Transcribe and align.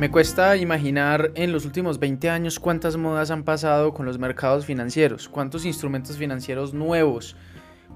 Me 0.00 0.10
cuesta 0.10 0.56
imaginar 0.56 1.30
en 1.34 1.52
los 1.52 1.66
últimos 1.66 1.98
20 1.98 2.30
años 2.30 2.58
cuántas 2.58 2.96
modas 2.96 3.30
han 3.30 3.44
pasado 3.44 3.92
con 3.92 4.06
los 4.06 4.18
mercados 4.18 4.64
financieros, 4.64 5.28
cuántos 5.28 5.66
instrumentos 5.66 6.16
financieros 6.16 6.72
nuevos, 6.72 7.36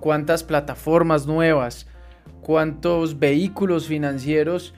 cuántas 0.00 0.44
plataformas 0.44 1.26
nuevas, 1.26 1.86
cuántos 2.42 3.18
vehículos 3.18 3.86
financieros 3.86 4.74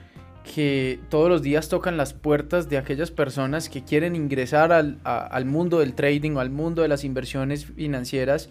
que 0.55 1.01
todos 1.09 1.27
los 1.27 1.41
días 1.41 1.67
tocan 1.67 1.97
las 1.97 2.13
puertas 2.13 2.69
de 2.69 2.77
aquellas 2.77 3.11
personas 3.11 3.67
que 3.67 3.83
quieren 3.83 4.15
ingresar 4.15 4.71
al, 4.71 5.45
mundo 5.45 5.79
del 5.79 5.95
trading 5.95 6.37
o 6.37 6.39
al 6.39 6.49
mundo 6.49 6.81
de 6.81 6.87
las 6.87 7.03
inversiones 7.03 7.65
financieras 7.65 8.49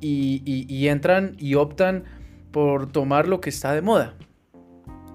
y 0.00 0.86
entran 0.86 1.34
y 1.36 1.56
optan 1.56 2.04
por 2.52 2.92
tomar 2.92 3.26
lo 3.26 3.40
que 3.40 3.50
está 3.50 3.72
de 3.72 3.82
moda. 3.82 4.14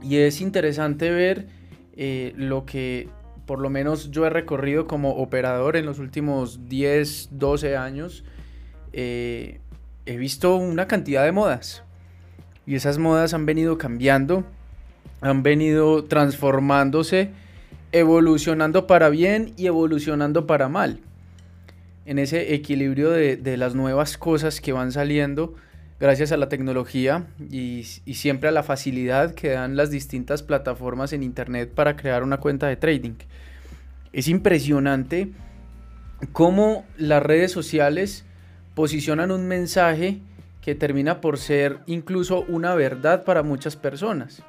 Y 0.02 0.18
es 0.18 0.42
interesante 0.42 1.12
ver 1.12 1.63
eh, 1.96 2.34
lo 2.36 2.66
que 2.66 3.08
por 3.46 3.60
lo 3.60 3.70
menos 3.70 4.12
yo 4.12 4.26
he 4.26 4.30
recorrido 4.30 4.88
como 4.88 5.18
operador 5.18 5.76
en 5.76 5.86
los 5.86 6.00
últimos 6.00 6.70
10, 6.70 7.30
12 7.32 7.76
años. 7.76 8.24
Eh, 8.94 9.60
he 10.06 10.18
visto 10.18 10.56
una 10.56 10.88
cantidad 10.88 11.24
de 11.24 11.32
modas. 11.32 11.84
Y 12.66 12.76
esas 12.76 12.98
modas 12.98 13.34
han 13.34 13.46
venido 13.46 13.78
cambiando, 13.78 14.46
han 15.20 15.44
venido 15.44 16.06
transformándose, 16.06 17.32
evolucionando 17.92 18.88
para 18.88 19.10
bien 19.10 19.54
y 19.58 19.68
evolucionando 19.68 20.48
para 20.48 20.70
mal. 20.70 21.00
En 22.06 22.20
ese 22.20 22.54
equilibrio 22.54 23.12
de, 23.12 23.36
de 23.36 23.58
las 23.58 23.76
nuevas 23.76 24.18
cosas 24.18 24.62
que 24.62 24.72
van 24.72 24.94
saliendo, 24.94 25.56
gracias 26.00 26.32
a 26.32 26.38
la 26.38 26.50
tecnología 26.50 27.28
y, 27.50 27.84
siempre 27.84 28.50
a 28.50 28.52
la 28.52 28.64
facilidad 28.64 29.34
que 29.34 29.50
dan 29.50 29.76
las 29.76 29.90
distintas 29.90 30.44
plataformas 30.44 31.14
en 31.14 31.24
Internet 31.24 31.72
para 31.74 31.96
crear 31.96 32.24
una 32.24 32.38
cuenta 32.38 32.68
de 32.68 32.76
trading. 32.76 33.16
Es 34.12 34.28
impresionante 34.28 35.32
cómo 36.32 36.86
las 36.98 37.24
redes 37.24 37.52
sociales 37.52 38.26
posicionan 38.76 39.32
un 39.32 39.48
mensaje 39.48 40.20
que 40.62 40.76
termina 40.76 41.20
por 41.20 41.38
ser 41.38 41.80
incluso 41.88 42.46
una 42.48 42.74
verdad 42.76 43.24
para 43.24 43.44
muchas 43.44 43.76
personas. 43.76 44.42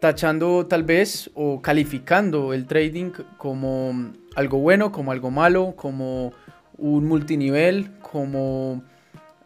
Tachando 0.00 0.66
tal 0.66 0.82
vez 0.82 1.30
o 1.34 1.62
calificando 1.62 2.52
el 2.52 2.66
trading 2.66 3.12
como 3.36 4.12
algo 4.34 4.58
bueno, 4.58 4.90
como 4.90 5.12
algo 5.12 5.30
malo, 5.30 5.74
como 5.76 6.32
un 6.76 7.06
multinivel, 7.06 7.90
como 8.00 8.82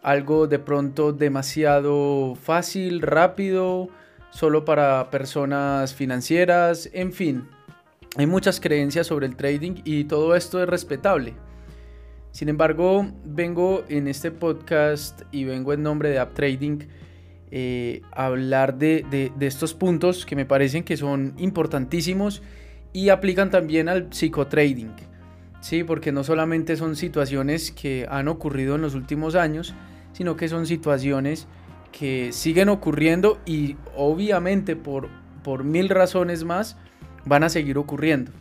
algo 0.06 0.46
de 0.46 0.60
pronto 0.60 1.12
demasiado 1.12 2.36
fácil, 2.40 3.02
rápido, 3.02 3.88
solo 4.30 4.64
para 4.64 5.10
personas 5.10 5.94
financieras, 5.94 6.88
en 6.92 7.12
fin. 7.12 7.48
Hay 8.16 8.28
muchas 8.28 8.60
creencias 8.60 9.08
sobre 9.08 9.26
el 9.26 9.34
trading 9.34 9.82
y 9.82 10.04
todo 10.04 10.36
esto 10.36 10.62
es 10.62 10.68
respetable. 10.68 11.34
Sin 12.30 12.48
embargo, 12.48 13.10
vengo 13.24 13.82
en 13.88 14.06
este 14.06 14.30
podcast 14.30 15.22
y 15.32 15.42
vengo 15.42 15.72
en 15.72 15.82
nombre 15.82 16.10
de 16.10 16.20
AppTrading 16.20 16.86
eh, 17.50 18.02
a 18.12 18.26
hablar 18.26 18.78
de, 18.78 19.32
de 19.36 19.46
estos 19.46 19.74
puntos 19.74 20.24
que 20.24 20.36
me 20.36 20.46
parecen 20.46 20.84
que 20.84 20.96
son 20.96 21.34
importantísimos 21.36 22.42
y 22.92 23.08
aplican 23.08 23.50
también 23.50 23.88
al 23.88 24.12
psicotrading. 24.12 24.92
Sí, 25.60 25.82
porque 25.82 26.12
no 26.12 26.22
solamente 26.22 26.76
son 26.76 26.94
situaciones 26.94 27.72
que 27.72 28.06
han 28.08 28.28
ocurrido 28.28 28.76
en 28.76 28.82
los 28.82 28.94
últimos 28.94 29.34
años, 29.34 29.74
sino 30.16 30.34
que 30.34 30.48
son 30.48 30.66
situaciones 30.66 31.46
que 31.92 32.32
siguen 32.32 32.70
ocurriendo 32.70 33.38
y 33.44 33.76
obviamente 33.94 34.74
por, 34.74 35.10
por 35.44 35.62
mil 35.62 35.90
razones 35.90 36.42
más 36.42 36.78
van 37.26 37.44
a 37.44 37.50
seguir 37.50 37.76
ocurriendo. 37.76 38.32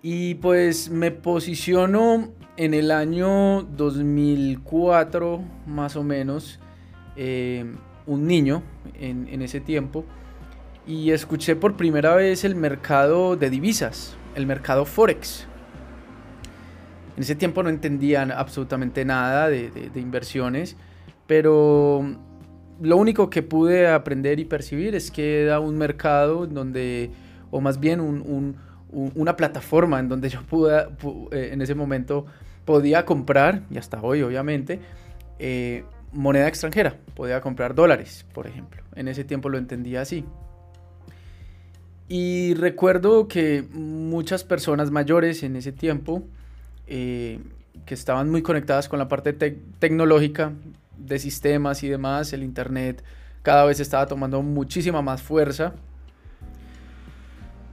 Y 0.00 0.36
pues 0.36 0.90
me 0.90 1.10
posiciono 1.10 2.28
en 2.56 2.72
el 2.72 2.92
año 2.92 3.62
2004 3.62 5.42
más 5.66 5.96
o 5.96 6.04
menos, 6.04 6.60
eh, 7.16 7.64
un 8.06 8.26
niño 8.28 8.62
en, 9.00 9.26
en 9.26 9.42
ese 9.42 9.60
tiempo, 9.60 10.04
y 10.86 11.10
escuché 11.10 11.56
por 11.56 11.76
primera 11.76 12.14
vez 12.14 12.44
el 12.44 12.54
mercado 12.54 13.34
de 13.34 13.50
divisas, 13.50 14.16
el 14.36 14.46
mercado 14.46 14.84
Forex. 14.84 15.48
En 17.16 17.22
ese 17.22 17.34
tiempo 17.34 17.62
no 17.62 17.68
entendían 17.68 18.30
absolutamente 18.30 19.04
nada 19.04 19.48
de, 19.48 19.90
inversiones, 19.96 20.76
pero 21.26 22.16
lo 22.80 22.96
único 22.96 23.28
que 23.28 23.42
pude 23.42 23.88
aprender 23.88 24.40
y 24.40 24.44
percibir 24.44 24.94
es 24.94 25.10
que 25.10 25.42
era 25.42 25.60
un 25.60 25.76
mercado 25.76 26.46
donde, 26.46 27.10
o 27.50 27.60
más 27.60 27.78
bien 27.78 28.00
una 28.90 29.36
plataforma 29.36 30.00
en 30.00 30.08
donde 30.08 30.30
yo 30.30 30.42
pude, 30.42 30.86
eh, 31.32 31.50
en 31.52 31.60
ese 31.60 31.74
momento 31.74 32.26
podía 32.64 33.04
comprar, 33.04 33.62
y 33.70 33.78
hasta 33.78 34.00
hoy 34.00 34.22
obviamente, 34.22 34.80
eh, 35.38 35.84
moneda 36.12 36.48
extranjera, 36.48 36.96
podía 37.14 37.40
comprar 37.40 37.74
dólares, 37.74 38.24
por 38.32 38.46
ejemplo. 38.46 38.82
En 38.94 39.08
ese 39.08 39.24
tiempo 39.24 39.48
lo 39.48 39.58
entendía 39.58 40.00
así. 40.00 40.24
Y 42.08 42.54
recuerdo 42.54 43.28
que 43.28 43.64
muchas 43.72 44.44
personas 44.44 44.90
mayores 44.90 45.42
en 45.42 45.56
ese 45.56 45.72
tiempo 45.72 46.24
eh, 46.94 47.38
que 47.86 47.94
estaban 47.94 48.28
muy 48.28 48.42
conectadas 48.42 48.86
con 48.86 48.98
la 48.98 49.08
parte 49.08 49.32
tecnológica 49.32 50.52
de 50.98 51.18
sistemas 51.18 51.82
y 51.82 51.88
demás, 51.88 52.34
el 52.34 52.42
Internet 52.42 53.02
cada 53.42 53.64
vez 53.64 53.80
estaba 53.80 54.06
tomando 54.06 54.42
muchísima 54.42 55.00
más 55.00 55.22
fuerza. 55.22 55.72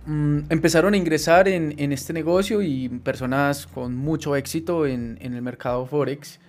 Mm, 0.05 0.43
empezaron 0.49 0.93
a 0.93 0.97
ingresar 0.97 1.49
en, 1.49 1.91
este 1.91 2.13
negocio 2.13 2.61
y 2.61 2.87
personas 2.87 3.67
con 3.67 3.93
mucho 3.93 4.37
éxito 4.37 4.87
en, 4.87 5.17
el 5.21 5.41
mercado 5.41 5.85
Forex. 5.85 6.39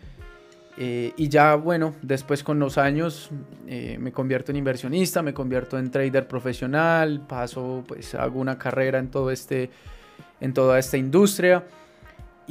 Eh, 0.78 1.12
y 1.16 1.28
ya, 1.28 1.56
bueno, 1.56 1.97
después 2.02 2.44
con 2.44 2.60
los 2.60 2.78
años 2.78 3.31
eh, 3.66 3.98
me 3.98 4.12
convierto 4.12 4.52
en 4.52 4.58
inversionista, 4.58 5.22
me 5.22 5.34
convierto 5.34 5.76
en 5.76 5.91
trader 5.91 6.28
profesional, 6.28 7.26
paso, 7.26 7.82
pues 7.88 8.14
hago 8.14 8.38
una 8.38 8.56
carrera 8.58 9.00
en, 9.00 9.08
todo 9.08 9.32
este, 9.32 9.70
en 10.41 10.54
toda 10.54 10.78
esta 10.78 10.97
industria 10.97 11.64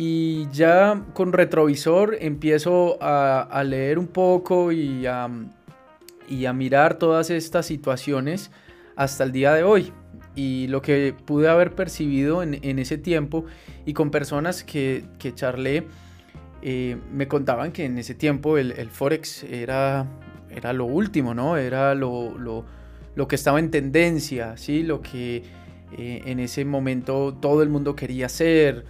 y 0.01 0.47
ya 0.53 1.03
con 1.11 1.33
retrovisor 1.33 2.15
empiezo 2.21 2.97
a, 3.01 3.61
leer 3.65 3.99
un 3.99 4.07
poco 4.07 4.71
y 4.71 5.05
a, 5.05 5.29
y 6.29 6.45
a, 6.45 6.53
mirar 6.53 6.97
todas 6.97 7.29
estas 7.29 7.65
situaciones 7.65 8.49
hasta 8.95 9.25
el 9.25 9.33
día 9.33 9.53
de 9.53 9.63
hoy. 9.63 9.91
Y 10.35 10.67
lo 10.67 10.81
que 10.81 11.13
pude 11.25 11.49
haber 11.49 11.75
percibido 11.75 12.41
en, 12.43 12.79
ese 12.79 12.97
tiempo 12.97 13.43
y 13.85 13.91
con 13.91 14.09
personas 14.09 14.63
que, 14.63 15.03
que 15.19 15.35
charlé, 15.35 15.85
eh, 16.61 16.95
me 17.11 17.27
contaban 17.27 17.73
que 17.73 17.83
en 17.83 17.97
ese 17.97 18.15
tiempo 18.15 18.57
el, 18.57 18.89
Forex 18.89 19.43
era, 19.43 20.07
era 20.49 20.71
lo 20.71 20.85
último, 20.85 21.33
¿no? 21.33 21.57
Era 21.57 21.93
lo, 21.93 22.37
lo, 22.37 22.63
lo 23.15 23.27
que 23.27 23.35
estaba 23.35 23.59
en 23.59 23.69
tendencia, 23.69 24.55
¿sí? 24.55 24.81
Lo 24.81 25.01
que 25.01 25.43
eh, 25.97 26.21
en 26.25 26.39
ese 26.39 26.63
momento 26.63 27.33
todo 27.33 27.63
el 27.63 27.67
mundo 27.67 27.97
quería 27.97 28.27
hacer 28.27 28.85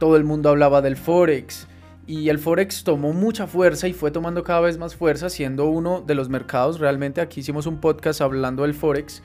todo 0.00 0.16
el 0.16 0.24
mundo 0.24 0.48
hablaba 0.48 0.80
del 0.80 0.96
Forex 0.96 1.68
y 2.06 2.30
el 2.30 2.38
Forex 2.38 2.84
tomó 2.84 3.12
mucha 3.12 3.46
fuerza 3.46 3.86
y 3.86 3.92
fue 3.92 4.10
tomando 4.10 4.42
cada 4.42 4.60
vez 4.60 4.78
más 4.78 4.96
fuerza, 4.96 5.28
siendo 5.28 5.66
uno 5.66 6.02
de 6.04 6.14
los 6.14 6.30
mercados, 6.30 6.80
realmente 6.80 7.20
aquí 7.20 7.40
hicimos 7.40 7.66
un 7.66 7.80
podcast 7.80 8.22
hablando 8.22 8.62
del 8.62 8.72
Forex, 8.72 9.22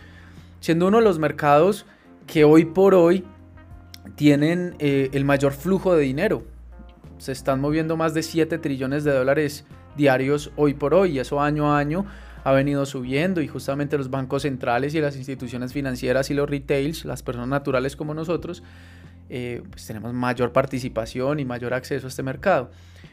siendo 0.60 0.88
uno 0.88 0.98
de 0.98 1.06
los 1.06 1.18
mercados 1.18 1.86
que 2.28 2.44
hoy 2.44 2.66
por 2.66 2.94
hoy 2.94 3.24
tienen 4.16 4.76
eh, 4.80 5.10
el 5.14 5.24
mayor 5.24 5.54
flujo 5.54 5.96
de 5.96 6.04
dinero. 6.04 6.44
Se 7.20 7.32
están 7.32 7.62
moviendo 7.62 7.96
más 7.96 8.14
de 8.14 8.22
7 8.22 8.58
trillones 8.58 9.06
de 9.06 9.14
dólares 9.14 9.66
diarios 9.96 10.52
hoy 10.58 10.74
por 10.74 10.94
hoy 10.94 11.12
y 11.12 11.20
eso 11.20 11.40
año 11.40 11.74
a 11.74 11.80
año 11.80 12.06
ha 12.44 12.52
venido 12.52 12.86
subiendo 12.86 13.42
y 13.42 13.48
justamente 13.48 13.98
los 13.98 14.10
bancos 14.10 14.42
centrales 14.42 14.94
y 14.94 15.00
las 15.00 15.16
instituciones 15.16 15.72
financieras 15.72 16.30
y 16.30 16.34
los 16.34 16.50
retails, 16.50 17.06
las 17.06 17.24
personas 17.24 17.48
naturales 17.48 17.96
como 17.96 18.14
nosotros, 18.14 18.62
eh, 19.30 19.64
pues 19.70 19.86
tenemos 19.88 20.14
mayor 20.14 20.52
participación 20.52 21.40
y 21.40 21.46
mayor 21.46 21.74
acceso 21.74 22.08
a 22.08 22.10
este 22.10 22.24
mercado. 22.24 22.70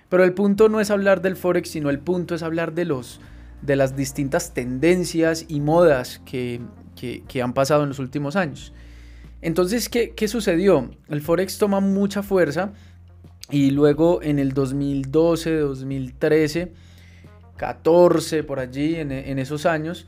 Pero 0.08 0.24
el 0.24 0.34
punto 0.34 0.68
no 0.68 0.80
es 0.80 0.90
hablar 0.90 1.22
del 1.22 1.36
Forex, 1.36 1.70
sino 1.70 1.88
el 1.88 1.98
punto 1.98 2.34
es 2.34 2.42
hablar 2.42 2.74
de, 2.74 2.84
los, 2.84 3.20
de 3.62 3.76
las 3.76 3.96
distintas 3.96 4.52
tendencias 4.52 5.46
y 5.48 5.60
modas 5.60 6.20
que, 6.26 6.60
que, 6.94 7.42
han 7.42 7.54
pasado 7.54 7.82
en 7.82 7.88
los 7.88 7.98
últimos 7.98 8.36
años. 8.36 8.74
Entonces, 9.40 9.88
¿qué, 9.88 10.10
¿qué, 10.10 10.28
sucedió? 10.28 10.90
El 11.08 11.22
Forex 11.22 11.56
toma 11.56 11.80
mucha 11.80 12.22
fuerza 12.22 12.72
y 13.50 13.70
luego 13.70 14.22
en 14.22 14.38
el 14.38 14.52
2012, 14.52 15.56
2013, 15.56 16.72
14, 17.56 18.44
por 18.44 18.60
allí, 18.60 18.96
en, 18.96 19.12
en 19.12 19.38
esos 19.38 19.64
años, 19.64 20.06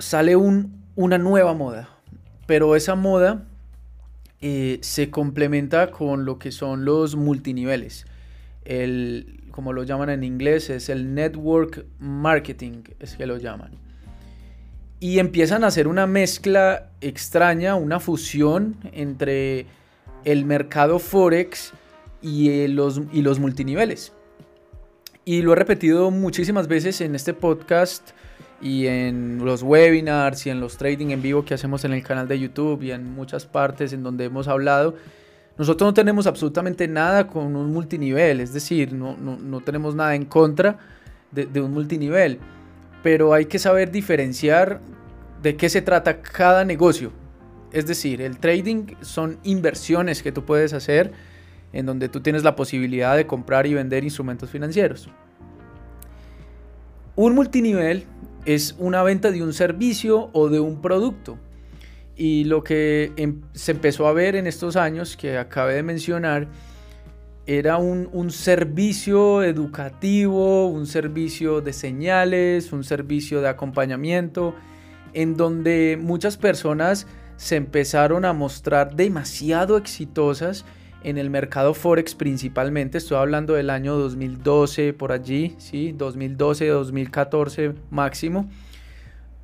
sale 0.00 0.34
un, 0.34 0.84
una 0.96 1.18
nueva 1.18 1.54
moda. 1.54 1.90
Pero 2.46 2.74
esa 2.76 2.94
moda 2.94 3.46
eh, 4.46 4.76
se 4.82 5.08
complementa 5.08 5.90
con 5.90 6.26
lo 6.26 6.38
que 6.38 6.52
son 6.52 6.84
los 6.84 7.16
multiniveles. 7.16 8.04
El, 8.66 9.40
como 9.50 9.72
lo 9.72 9.84
llaman 9.84 10.10
en 10.10 10.22
inglés, 10.22 10.68
es 10.68 10.90
el 10.90 11.14
network 11.14 11.86
marketing, 11.98 12.82
es 13.00 13.16
que 13.16 13.24
lo 13.24 13.38
llaman. 13.38 13.70
y 15.00 15.18
empiezan 15.18 15.64
a 15.64 15.68
hacer 15.68 15.88
una 15.88 16.06
mezcla 16.06 16.90
extraña, 17.00 17.74
una 17.74 18.00
fusión 18.00 18.76
entre 18.92 19.64
el 20.26 20.44
mercado 20.44 20.98
Forex 20.98 21.72
y, 22.20 22.50
eh, 22.50 22.68
los, 22.68 23.00
y 23.14 23.22
los 23.22 23.38
multiniveles. 23.38 24.12
Y 25.24 25.40
lo 25.40 25.54
he 25.54 25.56
repetido 25.56 26.10
muchísimas 26.10 26.68
veces 26.68 27.00
en 27.00 27.14
este 27.14 27.32
podcast 27.32 28.10
y 28.64 28.86
en 28.86 29.44
los 29.44 29.62
webinars 29.62 30.46
y 30.46 30.50
en 30.50 30.58
los 30.58 30.78
trading 30.78 31.08
en 31.08 31.20
vivo 31.20 31.44
que 31.44 31.52
hacemos 31.52 31.84
en 31.84 31.92
el 31.92 32.02
canal 32.02 32.26
de 32.26 32.40
YouTube 32.40 32.82
y 32.82 32.92
en 32.92 33.14
muchas 33.14 33.44
partes 33.44 33.92
en 33.92 34.02
donde 34.02 34.24
hemos 34.24 34.48
hablado. 34.48 34.94
Nosotros 35.58 35.86
no 35.86 35.92
tenemos 35.92 36.26
absolutamente 36.26 36.88
nada 36.88 37.26
con 37.26 37.56
un 37.56 37.72
multinivel, 37.74 38.40
es 38.40 38.54
decir, 38.54 38.94
no, 38.94 39.18
no, 39.18 39.60
tenemos 39.60 39.94
nada 39.94 40.14
en 40.14 40.24
contra 40.24 40.78
de, 41.30 41.44
de 41.44 41.60
un 41.60 41.74
multinivel, 41.74 42.38
pero 43.02 43.34
hay 43.34 43.44
que 43.44 43.58
saber 43.58 43.90
diferenciar 43.90 44.80
de 45.42 45.56
qué 45.56 45.68
se 45.68 45.82
trata 45.82 46.22
cada 46.22 46.64
negocio. 46.64 47.12
Es 47.70 47.86
decir, 47.86 48.22
el 48.22 48.38
trading 48.38 48.94
son 49.02 49.38
inversiones 49.42 50.22
que 50.22 50.32
tú 50.32 50.46
puedes 50.46 50.72
hacer 50.72 51.12
en 51.74 51.84
donde 51.84 52.08
tú 52.08 52.20
tienes 52.20 52.42
la 52.42 52.56
posibilidad 52.56 53.14
de 53.14 53.26
comprar 53.26 53.66
y 53.66 53.74
vender 53.74 54.04
instrumentos 54.04 54.48
financieros. 54.48 55.10
Un 57.14 57.34
multinivel 57.34 58.06
es 58.44 58.74
una 58.78 59.02
venta 59.02 59.30
de 59.30 59.42
un 59.42 59.52
servicio 59.52 60.30
o 60.32 60.48
de 60.48 60.60
un 60.60 60.80
producto. 60.80 61.38
Y 62.16 62.44
lo 62.44 62.62
que 62.62 63.12
em, 63.16 63.40
se 63.52 63.72
empezó 63.72 64.06
a 64.06 64.12
ver 64.12 64.36
en 64.36 64.46
estos 64.46 64.76
años 64.76 65.16
que 65.16 65.36
acabé 65.36 65.74
de 65.74 65.82
mencionar 65.82 66.48
era 67.46 67.76
un, 67.76 68.08
un, 68.12 68.30
servicio 68.30 69.42
educativo, 69.42 70.68
un 70.68 70.86
servicio 70.86 71.60
de 71.60 71.72
señales, 71.72 72.72
un 72.72 72.84
servicio 72.84 73.42
de 73.42 73.48
acompañamiento, 73.48 74.54
en 75.12 75.36
donde 75.36 75.98
muchas 76.00 76.36
personas 76.36 77.06
se 77.36 77.56
empezaron 77.56 78.24
a 78.24 78.32
mostrar 78.32 78.94
demasiado 78.94 79.76
exitosas 79.76 80.64
en 81.04 81.18
el 81.18 81.30
mercado 81.30 81.74
Forex 81.74 82.14
principalmente, 82.14 82.98
estoy 82.98 83.18
hablando 83.18 83.54
del 83.54 83.70
año 83.70 83.94
2012 83.96 84.94
por 84.94 85.12
allí, 85.12 85.54
¿sí? 85.58 85.92
2012, 85.92 86.66
2014 86.66 87.74
máximo. 87.90 88.48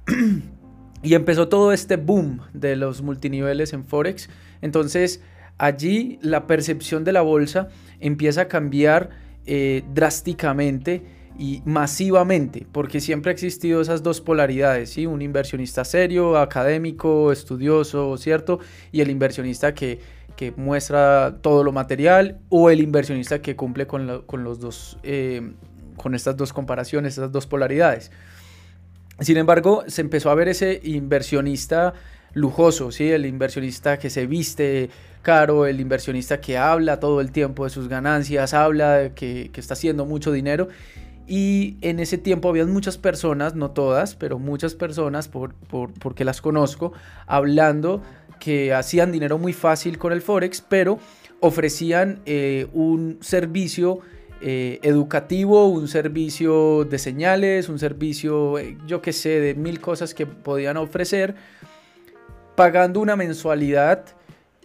y 1.03 1.15
empezó 1.15 1.49
todo 1.49 1.73
este 1.73 1.97
boom 1.97 2.41
de 2.53 2.77
los 2.77 3.03
multiniveles 3.03 3.73
en 3.73 3.85
Forex. 3.85 4.29
Entonces 4.63 5.23
allí 5.59 6.19
la 6.23 6.47
percepción 6.47 7.05
de 7.05 7.13
la 7.13 7.21
bolsa 7.21 7.69
empieza 8.01 8.43
a 8.43 8.49
cambiar 8.49 9.11
eh, 9.47 9.83
drásticamente 9.95 11.03
y 11.39 11.63
masivamente, 11.65 12.67
porque 12.71 13.01
siempre 13.01 13.31
ha 13.31 13.33
existido 13.33 13.81
esas 13.81 14.03
dos 14.03 14.21
polaridades, 14.21 14.91
¿sí? 14.91 15.07
Un 15.07 15.23
inversionista 15.23 15.85
serio, 15.85 16.37
académico, 16.37 17.33
estudioso, 17.33 18.17
¿cierto? 18.19 18.61
Y 18.93 19.01
el 19.01 19.11
inversionista 19.11 19.73
que 19.73 20.01
muestra 20.57 21.37
todo 21.41 21.65
lo 21.65 21.73
material 21.73 22.39
o 22.49 22.71
el 22.71 22.81
inversionista 22.81 23.41
que 23.41 23.57
cumple 23.57 23.87
con, 23.87 24.07
los 24.07 24.61
dos, 24.61 24.99
eh, 25.03 25.53
con 25.97 26.15
estas 26.15 26.37
dos 26.37 26.53
comparaciones, 26.53 27.15
estas 27.15 27.33
dos 27.33 27.47
polaridades. 27.47 28.11
Sin 29.21 29.37
embargo, 29.37 29.85
se 29.87 30.01
empezó 30.01 30.31
a 30.31 30.35
ver 30.35 30.49
ese 30.49 30.81
inversionista 30.83 31.95
lujoso, 32.33 32.91
¿sí? 32.91 33.11
el 33.11 33.27
inversionista 33.27 33.99
que 33.99 34.09
se 34.09 34.27
viste 34.27 34.91
caro, 35.23 35.67
el 35.67 35.81
inversionista 35.81 36.41
que 36.41 36.57
habla 36.57 37.01
todo 37.01 37.21
el 37.21 37.31
tiempo 37.31 37.65
de 37.65 37.71
sus 37.71 37.89
ganancias, 37.89 38.55
habla 38.55 39.11
que, 39.15 39.51
que 39.53 39.61
está 39.61 39.75
haciendo 39.75 40.07
mucho 40.07 40.33
dinero. 40.33 40.69
Y 41.27 41.77
en 41.83 42.01
ese 42.01 42.19
tiempo 42.19 42.49
había 42.49 42.67
muchas 42.67 42.99
personas, 42.99 43.55
no 43.55 43.71
todas, 43.71 44.17
pero 44.17 44.41
muchas 44.41 44.75
personas, 44.75 45.29
por, 45.29 45.55
por, 45.55 45.93
porque 45.93 46.25
las 46.25 46.41
conozco, 46.41 46.93
hablando 47.27 48.03
que 48.41 48.75
hacían 48.75 49.13
dinero 49.13 49.39
muy 49.39 49.53
fácil 49.53 49.99
con 49.99 50.13
el 50.13 50.23
Forex, 50.23 50.61
pero 50.61 50.99
ofrecían 51.39 52.21
eh, 52.27 52.67
un 52.73 53.19
servicio 53.21 54.01
eh, 54.41 54.81
educativo, 54.83 55.69
un 55.69 55.87
servicio 55.87 56.85
de 56.85 56.99
señales, 56.99 57.69
un 57.69 57.79
servicio, 57.79 58.59
eh, 58.59 58.77
yo 58.87 59.01
qué 59.01 59.13
sé, 59.13 59.41
de 59.41 59.55
mil 59.55 59.81
cosas 59.81 60.15
que 60.15 60.27
podían 60.27 60.77
ofrecer, 60.77 61.37
pagando 62.57 63.01
una 63.01 63.15
mensualidad 63.15 64.05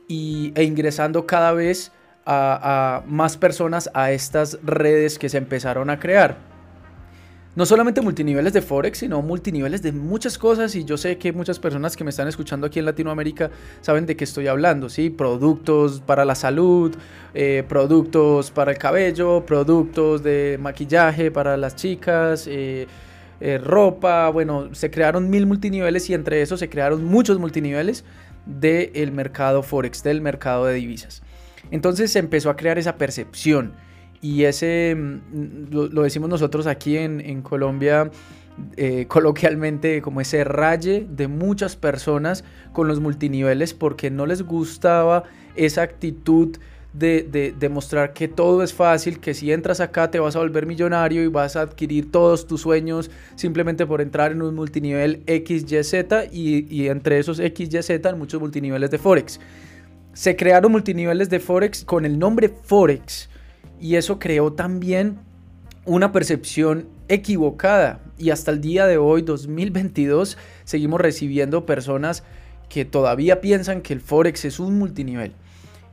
y, 0.07 0.53
e 0.55 0.63
ingresando 0.63 1.27
cada 1.27 1.51
vez 1.51 1.91
a 2.25 3.03
más 3.05 3.37
personas 3.37 3.91
a 3.93 4.11
estas 4.11 4.57
redes 4.63 5.19
que 5.19 5.29
se 5.29 5.37
empezaron 5.37 5.91
a 5.91 5.99
crear 5.99 6.54
no 7.55 7.65
solamente 7.65 8.01
multiniveles 8.01 8.51
de 8.51 8.61
Forex, 8.61 8.99
sino 8.99 9.21
multiniveles 9.21 9.81
de 9.81 9.93
muchas 9.93 10.37
cosas. 10.37 10.75
Y 10.75 10.83
yo 10.83 10.97
sé 10.97 11.17
que 11.17 11.31
muchas 11.31 11.57
personas 11.57 11.95
que 11.95 12.03
me 12.03 12.09
están 12.09 12.27
escuchando 12.27 12.67
aquí 12.67 12.79
en 12.79 12.85
Latinoamérica 12.85 13.49
saben 13.81 14.05
de 14.05 14.15
qué 14.15 14.25
estoy 14.25 14.47
hablando, 14.47 14.89
¿sí? 14.89 15.09
Productos 15.09 16.01
para 16.01 16.25
la 16.25 16.35
salud, 16.35 16.95
eh, 17.33 17.63
productos 17.67 18.51
para 18.51 18.71
el 18.71 18.77
cabello, 18.77 19.45
productos 19.45 20.21
de 20.21 20.57
maquillaje 20.59 21.31
para 21.31 21.55
las 21.55 21.75
chicas, 21.75 22.45
eh, 22.47 22.87
eh, 23.39 23.57
ropa. 23.57 24.29
Bueno, 24.29 24.75
se 24.75 24.91
crearon 24.91 25.29
mil 25.29 25.45
multiniveles 25.45 26.09
y 26.09 26.13
entre 26.13 26.41
esos 26.41 26.59
se 26.59 26.69
crearon 26.69 27.05
muchos 27.05 27.39
multiniveles 27.39 28.03
del 28.45 29.11
mercado 29.13 29.63
Forex, 29.63 30.03
del 30.03 30.21
mercado 30.21 30.65
de 30.65 30.75
divisas. 30.75 31.23
Entonces 31.71 32.11
se 32.11 32.19
empezó 32.19 32.49
a 32.49 32.57
crear 32.57 32.77
esa 32.77 32.97
percepción 32.97 33.73
y 34.21 34.43
ese, 34.43 34.95
mm, 34.95 35.71
lo, 35.71 36.03
decimos 36.03 36.29
nosotros 36.29 36.67
aquí 36.67 36.97
en, 36.97 37.41
Colombia, 37.41 38.09
eh, 38.77 39.05
coloquialmente 39.07 40.01
como 40.01 40.21
ese 40.21 40.43
raye 40.43 41.05
de 41.09 41.27
muchas 41.27 41.75
personas 41.75 42.43
con 42.73 42.87
los 42.87 42.99
multiniveles 42.99 43.73
porque 43.73 44.09
no 44.09 44.25
les 44.25 44.43
gustaba 44.43 45.23
esa 45.55 45.83
actitud 45.83 46.57
de, 46.93 47.53
demostrar 47.59 48.13
que 48.13 48.29
todo 48.29 48.63
es 48.63 48.73
fácil, 48.73 49.19
que 49.19 49.33
si 49.33 49.51
entras 49.51 49.81
acá 49.81 50.09
te 50.09 50.19
vas 50.19 50.35
a 50.37 50.39
volver 50.39 50.65
millonario 50.65 51.23
y 51.23 51.27
vas 51.27 51.57
a 51.57 51.61
adquirir 51.61 52.09
todos 52.09 52.47
tus 52.47 52.61
sueños 52.61 53.11
simplemente 53.35 53.85
por 53.85 53.99
entrar 53.99 54.31
en 54.31 54.41
un 54.41 54.55
multinivel 54.55 55.21
XYZ 55.27 56.31
y, 56.31 56.73
y 56.73 56.87
entre 56.87 57.19
esos 57.19 57.37
XYZ 57.37 58.15
muchos 58.17 58.39
multiniveles 58.39 58.91
de 58.91 58.97
Forex. 58.97 59.41
Se 60.13 60.37
crearon 60.37 60.71
multiniveles 60.71 61.29
de 61.29 61.41
Forex 61.41 61.83
con 61.83 62.05
el 62.05 62.17
nombre 62.17 62.47
Forex 62.47 63.29
y 63.79 63.95
eso 63.95 64.19
creó 64.19 64.53
también 64.53 65.19
una 65.85 66.11
percepción 66.11 66.87
equivocada. 67.07 67.99
Y 68.17 68.29
hasta 68.29 68.51
el 68.51 68.61
día 68.61 68.87
de 68.87 68.97
hoy, 68.97 69.21
2022, 69.21 70.37
seguimos 70.63 71.01
recibiendo 71.01 71.65
personas 71.65 72.23
que 72.69 72.85
todavía 72.85 73.41
piensan 73.41 73.81
que 73.81 73.93
el 73.93 74.01
Forex 74.01 74.45
es 74.45 74.59
un 74.59 74.77
multinivel. 74.77 75.33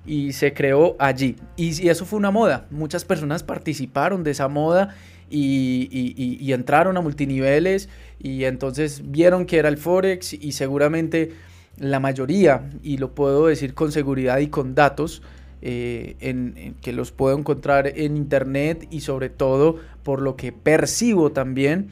Y 0.07 0.33
se 0.33 0.53
creó 0.53 0.97
allí. 0.99 1.37
Y, 1.57 1.89
eso 1.89 2.05
fue 2.07 2.19
una 2.19 2.31
moda. 2.31 2.67
Muchas 2.71 3.05
personas 3.05 3.43
participaron 3.43 4.25
de 4.25 4.33
esa 4.33 4.49
moda 4.49 4.97
y, 5.31 5.89
y, 6.41 6.53
entraron 6.53 6.97
a 6.97 7.01
multiniveles 7.01 7.89
y 8.19 8.45
entonces 8.45 9.03
vieron 9.11 9.47
que 9.47 9.59
era 9.59 9.69
el 9.69 9.79
Forex 9.79 10.35
y 10.35 10.53
seguramente 10.53 11.33
la 11.79 12.01
mayoría, 12.01 12.69
y 12.83 12.99
lo 12.99 13.15
puedo 13.15 13.47
decir 13.47 13.73
con 13.73 13.93
seguridad 13.93 14.39
y 14.39 14.49
con 14.49 14.75
datos, 14.75 15.23
eh, 15.62 16.16
en, 16.19 16.75
que 16.83 16.92
los 16.92 17.12
puedo 17.12 17.38
encontrar 17.38 17.87
en 17.87 18.16
internet 18.16 18.88
y 18.90 19.00
sobre 19.00 19.31
todo 19.31 19.76
por 20.02 20.21
lo 20.21 20.35
que 20.35 20.50
percibo 20.50 21.31
también, 21.31 21.88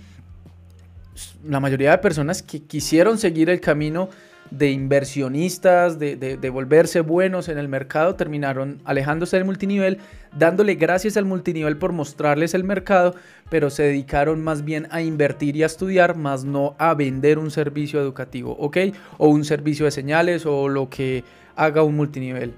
la 1.44 1.60
mayoría 1.60 1.92
de 1.92 1.98
personas 1.98 2.42
que 2.42 2.64
quisieron 2.64 3.18
seguir 3.18 3.48
el 3.48 3.60
camino 3.60 4.08
de 4.50 4.72
inversionistas, 4.72 6.00
de, 6.00 6.16
de, 6.16 6.50
volverse 6.50 7.00
buenos 7.00 7.48
en 7.48 7.58
el 7.58 7.68
mercado, 7.68 8.16
terminaron 8.16 8.80
alejándose 8.84 9.36
del 9.36 9.44
multinivel, 9.44 9.98
dándole 10.36 10.74
gracias 10.74 11.16
al 11.16 11.24
multinivel 11.24 11.76
por 11.76 11.92
mostrarles 11.92 12.54
el 12.54 12.64
mercado, 12.64 13.14
pero 13.48 13.70
se 13.70 13.84
dedicaron 13.84 14.42
más 14.42 14.64
bien 14.64 14.88
a 14.90 15.02
invertir 15.02 15.54
y 15.54 15.62
a 15.62 15.66
estudiar, 15.66 16.16
más 16.16 16.44
no 16.44 16.74
a 16.78 16.94
vender 16.94 17.38
un 17.38 17.52
servicio 17.52 18.00
educativo, 18.00 18.56
¿ok? 18.58 18.78
O 19.18 19.28
un 19.28 19.44
servicio 19.44 19.84
de 19.84 19.92
señales 19.92 20.44
o 20.44 20.68
lo 20.68 20.90
que 20.90 21.22
haga 21.54 21.84
un 21.84 21.94
multinivel. 21.94 22.54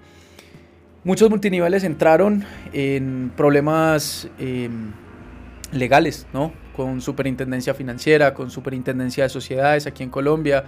Muchos 1.04 1.30
multiniveles 1.30 1.82
entraron 1.82 2.44
en 2.73 3.32
problemas 3.37 4.28
em, 4.38 4.92
legales, 5.73 6.28
¿no? 6.32 6.52
Con 6.76 7.00
superintendencia 7.00 7.75
financiera, 7.75 8.35
con 8.35 8.50
superintendencia 8.50 9.25
de 9.25 9.28
sociedades 9.28 9.88
aquí 9.88 10.04
en 10.04 10.11
Colombia, 10.11 10.66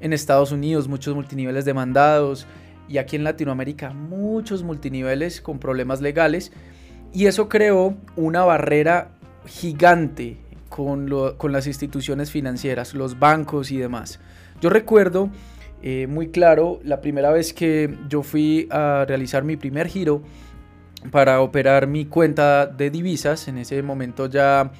en 0.00 0.12
Estados 0.12 0.50
Unidos 0.50 0.88
muchos 0.88 1.14
multiniveles 1.14 1.64
demandados 1.64 2.48
y 2.88 2.98
aquí 2.98 3.14
en 3.14 3.22
Latinoamérica 3.22 3.90
muchos 3.90 4.64
multiniveles 4.64 5.40
con 5.40 5.60
problemas 5.60 6.00
legales 6.00 6.50
y 7.12 7.26
eso 7.26 7.48
creó 7.48 7.96
una 8.16 8.42
barrera 8.42 9.12
gigante 9.46 10.38
con, 10.68 11.08
con 11.36 11.52
las 11.52 11.68
instituciones 11.68 12.32
financieras, 12.32 12.92
los 12.94 13.20
bancos 13.20 13.70
y 13.70 13.76
demás. 13.76 14.18
Yo 14.60 14.68
recuerdo 14.68 15.30
eh, 15.82 16.06
muy 16.06 16.28
claro 16.28 16.80
la 16.84 17.00
primera 17.00 17.30
vez 17.30 17.52
que 17.52 17.94
yo 18.08 18.22
fui 18.22 18.68
a 18.70 19.04
realizar 19.06 19.44
mi 19.44 19.56
primer 19.56 19.88
giro 19.88 20.22
para 21.10 21.40
operar 21.40 21.86
mi 21.86 22.04
cuenta 22.04 22.66
de 22.66 22.90
divisas. 22.90 23.48
En 23.48 23.58
ese 23.58 23.82
momento 23.82 24.26
ya 24.26 24.70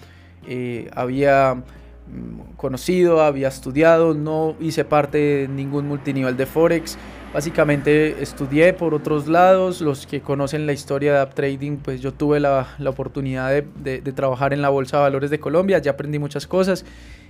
eh, 0.47 0.90
había 0.95 1.54
mm, 1.54 2.57
conocido, 2.57 3.23
había 3.23 3.49
estudiado, 3.49 4.14
no 4.14 4.57
hice 4.61 4.85
parte 4.85 5.19
de 5.19 5.49
ningún 5.49 5.87
multinivel 5.88 6.37
de 6.37 6.47
Forex. 6.47 6.99
Básicamente 7.33 8.21
estudié 8.21 8.73
por 8.73 8.92
otros 8.92 9.28
lados, 9.28 9.80
los 9.80 10.04
que 10.04 10.21
conocen 10.21 10.66
la 10.66 10.73
historia 10.73 11.25
de 11.25 11.33
trading, 11.33 11.76
pues 11.76 12.00
yo 12.00 12.12
tuve 12.12 12.40
la, 12.40 12.66
oportunidad 12.85 13.62
de, 13.62 14.00
trabajar 14.12 14.52
en 14.52 14.61
la 14.61 14.69
Bolsa 14.69 14.97
de 14.97 15.02
Valores 15.04 15.30
de 15.30 15.38
Colombia, 15.38 15.78
ya 15.78 15.92
aprendí 15.92 16.19
muchas 16.19 16.49
cosas. 16.49 16.85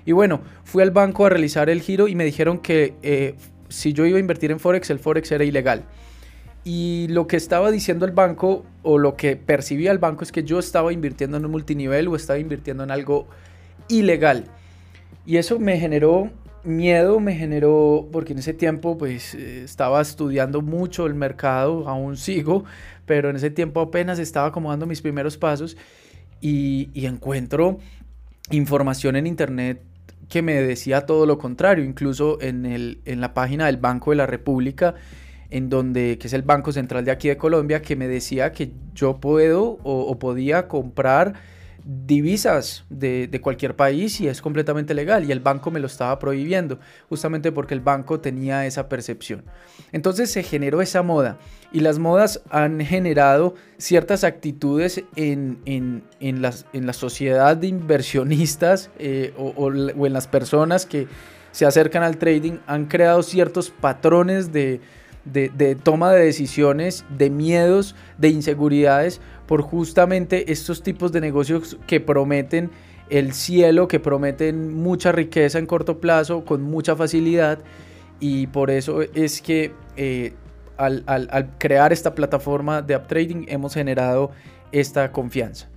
Y 0.06 0.12
bueno, 0.12 0.40
fui 0.64 0.82
al 0.82 0.90
banco 0.90 1.26
a 1.26 1.28
realizar 1.28 1.68
el 1.68 1.82
giro 1.82 2.08
y 2.08 2.14
me 2.14 2.24
dijeron 2.24 2.56
que 2.58 2.94
eh, 3.02 3.34
si 3.70 3.94
yo 3.94 4.04
iba 4.04 4.18
a 4.18 4.20
invertir 4.20 4.50
en 4.50 4.60
Forex, 4.60 4.90
el 4.90 4.98
Forex 4.98 5.32
era 5.32 5.44
ilegal. 5.44 5.84
Y 6.62 7.06
lo 7.08 7.26
que 7.26 7.36
estaba 7.36 7.70
diciendo 7.70 8.04
el 8.04 8.12
banco 8.12 8.66
o 8.82 8.98
lo 8.98 9.16
que 9.16 9.36
percibía 9.36 9.90
el 9.92 9.98
banco 9.98 10.24
es 10.24 10.30
que 10.30 10.44
yo 10.44 10.58
estaba 10.58 10.92
invirtiendo 10.92 11.38
en 11.38 11.46
un 11.46 11.50
multinivel 11.50 12.08
o 12.08 12.16
estaba 12.16 12.38
invirtiendo 12.38 12.84
en 12.84 12.90
algo 12.90 13.26
ilegal. 13.88 14.44
Y 15.24 15.38
eso 15.38 15.58
me 15.58 15.78
generó 15.78 16.30
miedo 16.64 17.20
me 17.20 17.34
generó, 17.34 18.08
porque 18.12 18.32
en 18.32 18.40
ese 18.40 18.54
tiempo 18.54 18.98
pues 18.98 19.34
eh, 19.34 19.64
estaba 19.64 20.00
estudiando 20.00 20.62
mucho 20.62 21.06
el 21.06 21.14
mercado, 21.14 21.88
aún 21.88 22.16
sigo, 22.16 22.64
pero 23.06 23.30
en 23.30 23.36
ese 23.36 23.50
tiempo 23.50 23.80
apenas 23.80 24.18
estaba 24.18 24.48
acomodando 24.48 24.86
mis 24.86 25.00
primeros 25.00 25.36
pasos 25.36 25.76
y, 26.40 26.90
encuentro 26.94 27.78
información 28.50 29.16
en 29.16 29.26
internet 29.26 29.82
que 30.28 30.42
me 30.42 30.54
decía 30.54 31.06
todo 31.06 31.26
lo 31.26 31.38
contrario, 31.38 31.84
incluso 31.84 32.40
en, 32.40 32.66
el, 32.66 33.00
en 33.04 33.20
la 33.20 33.34
página 33.34 33.66
del 33.66 33.78
Banco 33.78 34.10
de 34.10 34.16
la 34.16 34.26
República, 34.26 34.94
en 35.50 35.68
donde, 35.68 36.18
que 36.18 36.28
es 36.28 36.32
el 36.32 36.42
Banco 36.42 36.72
Central 36.72 37.04
de 37.04 37.10
aquí 37.10 37.28
de 37.28 37.36
Colombia, 37.36 37.82
que 37.82 37.96
me 37.96 38.06
decía 38.06 38.52
que 38.52 38.72
yo 38.94 39.18
puedo 39.18 39.78
o 39.82 40.18
podía 40.18 40.68
comprar 40.68 41.34
divisas 41.84 42.84
de, 42.90 43.40
cualquier 43.42 43.76
país 43.76 44.20
y 44.20 44.28
es 44.28 44.42
completamente 44.42 44.94
legal 44.94 45.25
y 45.25 45.32
el 45.32 45.40
banco 45.40 45.70
me 45.70 45.80
lo 45.80 45.87
estaba 45.87 46.18
prohibiendo 46.18 46.78
justamente 47.08 47.52
porque 47.52 47.75
el 47.75 47.80
banco 47.80 48.20
tenía 48.20 48.66
esa 48.66 48.88
percepción. 48.88 49.44
Entonces 49.92 50.30
se 50.30 50.42
generó 50.42 50.82
esa 50.82 51.02
moda 51.02 51.38
y 51.72 51.80
las 51.80 51.99
modas 51.99 52.42
han 52.50 52.80
generado 52.80 53.54
ciertas 53.78 54.25
actitudes 54.25 55.04
en, 55.16 55.60
en, 55.64 56.02
en, 56.20 56.42
las, 56.42 56.66
en 56.72 56.87
la 56.87 56.92
sociedad 56.92 57.56
de 57.56 57.68
inversionistas 57.68 58.90
eh, 58.99 59.32
o, 59.37 59.70
en 59.70 60.12
las 60.12 60.26
personas 60.26 60.87
que 60.87 61.06
se 61.52 61.66
acercan 61.66 62.02
al 62.02 62.16
trading, 62.16 62.58
han 62.66 62.87
creado 62.87 63.22
ciertos 63.22 63.70
patrones 63.70 64.52
de, 64.52 64.80
de, 65.24 65.76
toma 65.82 66.12
de 66.12 66.24
decisiones, 66.24 67.04
de 67.16 67.30
miedos, 67.30 67.94
de 68.18 68.28
inseguridades, 68.28 69.20
por 69.46 69.62
justamente 69.62 70.52
estos 70.52 70.82
tipos 70.82 71.12
de 71.12 71.20
negocios 71.20 71.76
que 71.86 72.00
prometen 72.00 72.70
el 73.08 73.32
cielo, 73.32 73.88
que 73.88 74.00
prometen 74.00 74.72
mucha 74.74 75.12
riqueza 75.12 75.58
en 75.58 75.66
corto 75.66 76.00
plazo, 76.00 76.44
con 76.44 76.62
mucha 76.62 76.94
facilidad. 76.96 77.58
Y 78.20 78.46
por 78.48 78.70
eso 78.70 79.02
es 79.02 79.42
que 79.42 79.72
eh, 79.96 80.34
al, 80.76 81.50
crear 81.58 81.92
esta 81.92 82.14
plataforma 82.14 82.82
de 82.82 82.96
UpTrading 82.96 83.46
hemos 83.48 83.74
generado 83.74 84.30
esta 84.72 85.12
confianza. 85.12 85.68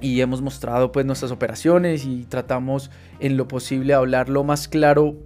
Y 0.00 0.20
hemos 0.20 0.42
mostrado 0.42 0.92
pues 0.92 1.06
nuestras 1.06 1.30
operaciones 1.30 2.04
y 2.04 2.24
tratamos 2.24 2.90
en 3.20 3.36
lo 3.36 3.48
posible 3.48 3.94
hablar 3.94 4.28
lo 4.28 4.44
más 4.44 4.68
claro 4.68 5.16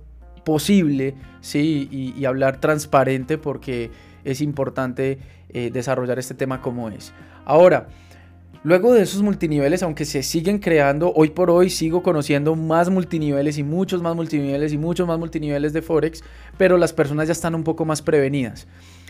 posible, 0.44 1.14
¿sí? 1.40 1.88
Y, 2.16 2.24
hablar 2.24 2.60
transparente 2.60 3.38
porque 3.38 3.90
es 4.24 4.40
importante 4.40 5.18
eh, 5.50 5.70
desarrollar 5.72 6.18
este 6.18 6.34
tema 6.34 6.60
como 6.60 6.88
es. 6.90 7.12
Ahora, 7.44 7.88
luego 8.62 8.92
de 8.92 9.02
esos 9.02 9.22
multiniveles, 9.22 9.82
aunque 9.82 10.04
se 10.04 10.22
siguen 10.22 10.58
creando, 10.58 11.12
hoy 11.14 11.30
por 11.30 11.50
hoy 11.50 11.70
sigo 11.70 12.02
conociendo 12.02 12.54
más 12.54 12.90
multiniveles 12.90 13.58
y 13.58 13.62
muchos 13.62 14.02
más 14.02 14.14
multiniveles 14.14 14.72
y 14.72 14.78
muchos 14.78 15.06
más 15.06 15.18
multiniveles 15.18 15.72
de 15.72 15.82
Forex, 15.82 16.22
pero 16.56 16.76
las 16.76 16.92
personas 16.92 17.28
ya 17.28 17.32
están 17.32 17.54
un 17.54 17.64
poco 17.64 17.84
más 17.84 18.02
prevenidas. 18.02 18.66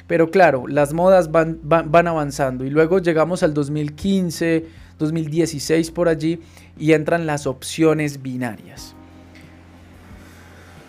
Pero 0.09 0.31
claro, 0.31 0.67
las 0.67 0.95
modas 0.95 1.31
van, 1.31 1.61
van, 1.63 2.07
avanzando 2.07 2.65
y 2.65 2.71
luego 2.71 2.99
llegamos 2.99 3.43
al 3.43 3.53
2015, 3.53 4.65
2016 4.99 5.91
por 5.91 6.09
allí 6.09 6.41
y 6.79 6.93
entran 6.93 7.27
las 7.27 7.47
opciones 7.47 8.23
binarias. 8.23 8.97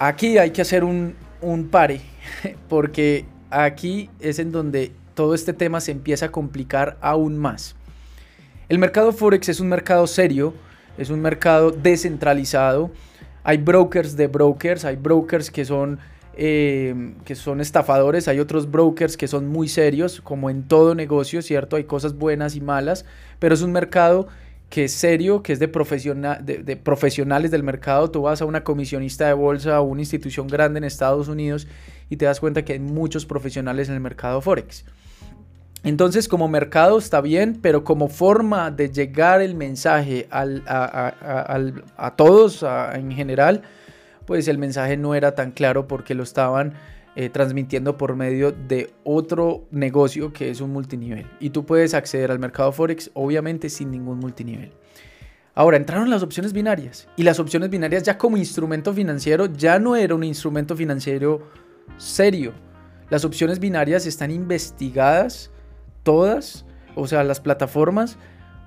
Aquí 0.01 0.37
hay 0.37 0.51
que 0.51 0.61
hacer 0.61 0.85
un, 0.85 1.13
pare 1.69 1.99
porque 2.69 3.25
aquí 3.49 4.09
es 4.21 4.39
en 4.39 4.53
donde 4.53 4.93
todo 5.13 5.35
este 5.35 5.51
tema 5.51 5.81
se 5.81 5.91
empieza 5.91 6.27
a 6.27 6.31
complicar 6.31 6.97
aún 7.01 7.37
más. 7.37 7.75
El 8.69 8.79
mercado 8.79 9.11
Forex 9.11 9.49
es 9.49 9.59
un 9.59 9.67
mercado 9.67 10.07
serio, 10.07 10.53
es 10.97 11.09
un 11.09 11.19
mercado 11.19 11.71
descentralizado. 11.71 12.91
Hay 13.43 13.57
brokers 13.57 14.15
de 14.15 14.27
brokers, 14.27 14.85
hay 14.85 14.95
brokers 14.95 15.51
que 15.51 15.65
son, 15.65 15.99
eh, 16.37 17.15
que 17.25 17.35
son 17.35 17.59
estafadores, 17.59 18.29
hay 18.29 18.39
otros 18.39 18.71
brokers 18.71 19.17
que 19.17 19.27
son 19.27 19.47
muy 19.47 19.67
serios, 19.67 20.21
como 20.21 20.49
en 20.49 20.63
todo 20.63 20.95
negocio, 20.95 21.41
¿cierto? 21.41 21.75
Hay 21.75 21.83
cosas 21.83 22.13
buenas 22.17 22.55
y 22.55 22.61
malas, 22.61 23.03
pero 23.39 23.53
es 23.53 23.61
un 23.61 23.73
mercado 23.73 24.29
que 24.69 24.85
es 24.85 24.91
serio, 24.93 25.41
que 25.41 25.53
es 25.53 25.59
de, 25.59 25.67
de, 25.67 26.77
profesionales 26.77 27.51
del 27.51 27.63
mercado. 27.63 28.11
Tú 28.11 28.21
vas 28.21 28.41
a 28.41 28.45
una 28.45 28.63
comisionista 28.63 29.27
de 29.27 29.33
bolsa 29.33 29.81
o 29.81 29.83
una 29.83 30.01
institución 30.01 30.47
grande 30.47 30.77
en 30.77 30.83
Estados 30.83 31.27
Unidos 31.27 31.67
y 32.09 32.17
te 32.17 32.25
das 32.25 32.39
cuenta 32.39 32.63
que 32.63 32.73
hay 32.73 32.79
muchos 32.79 33.25
profesionales 33.25 33.89
en 33.89 33.95
el 33.95 34.01
mercado 34.01 34.41
Forex. 34.41 34.85
Entonces 35.83 36.27
como 36.27 36.47
mercado 36.47 36.97
está 36.97 37.21
bien, 37.21 37.59
pero 37.61 37.83
como 37.83 38.09
forma 38.09 38.69
de 38.69 38.91
llegar 38.91 39.41
el 39.41 39.55
mensaje 39.55 40.27
a, 40.29 42.13
todos 42.17 42.65
en 42.93 43.11
general, 43.11 43.61
pues 44.25 44.47
el 44.47 44.57
mensaje 44.57 44.97
no 44.97 45.15
era 45.15 45.35
tan 45.35 45.51
claro 45.51 45.87
porque 45.87 46.13
lo 46.15 46.23
estaban 46.23 46.73
eh, 47.15 47.29
transmitiendo 47.29 47.97
por 47.97 48.15
medio 48.15 48.51
de 48.51 48.93
otro 49.03 49.67
negocio 49.71 50.31
que 50.31 50.49
es 50.49 50.61
un 50.61 50.71
multinivel. 50.71 51.25
Y 51.39 51.49
tú 51.49 51.65
puedes 51.65 51.93
acceder 51.93 52.31
al 52.31 52.39
mercado 52.39 52.71
Forex 52.71 53.11
obviamente 53.13 53.69
sin 53.69 53.91
ningún 53.91 54.19
multinivel. 54.19 54.71
Ahora 55.55 55.77
entraron 55.77 56.09
las 56.09 56.23
opciones 56.23 56.53
binarias 56.53 57.07
y 57.17 57.23
las 57.23 57.39
opciones 57.39 57.69
binarias 57.69 58.03
ya 58.03 58.17
como 58.17 58.37
instrumento 58.37 58.93
financiero 58.93 59.47
ya 59.47 59.79
no 59.79 59.95
era 59.95 60.15
un 60.15 60.23
instrumento 60.23 60.75
financiero 60.75 61.41
serio. 61.97 62.53
Las 63.09 63.25
opciones 63.25 63.59
binarias 63.59 64.05
están 64.05 64.31
investigadas 64.31 65.51
todas, 66.03 66.65
o 66.95 67.07
sea, 67.07 67.23
las 67.23 67.41
plataformas, 67.41 68.17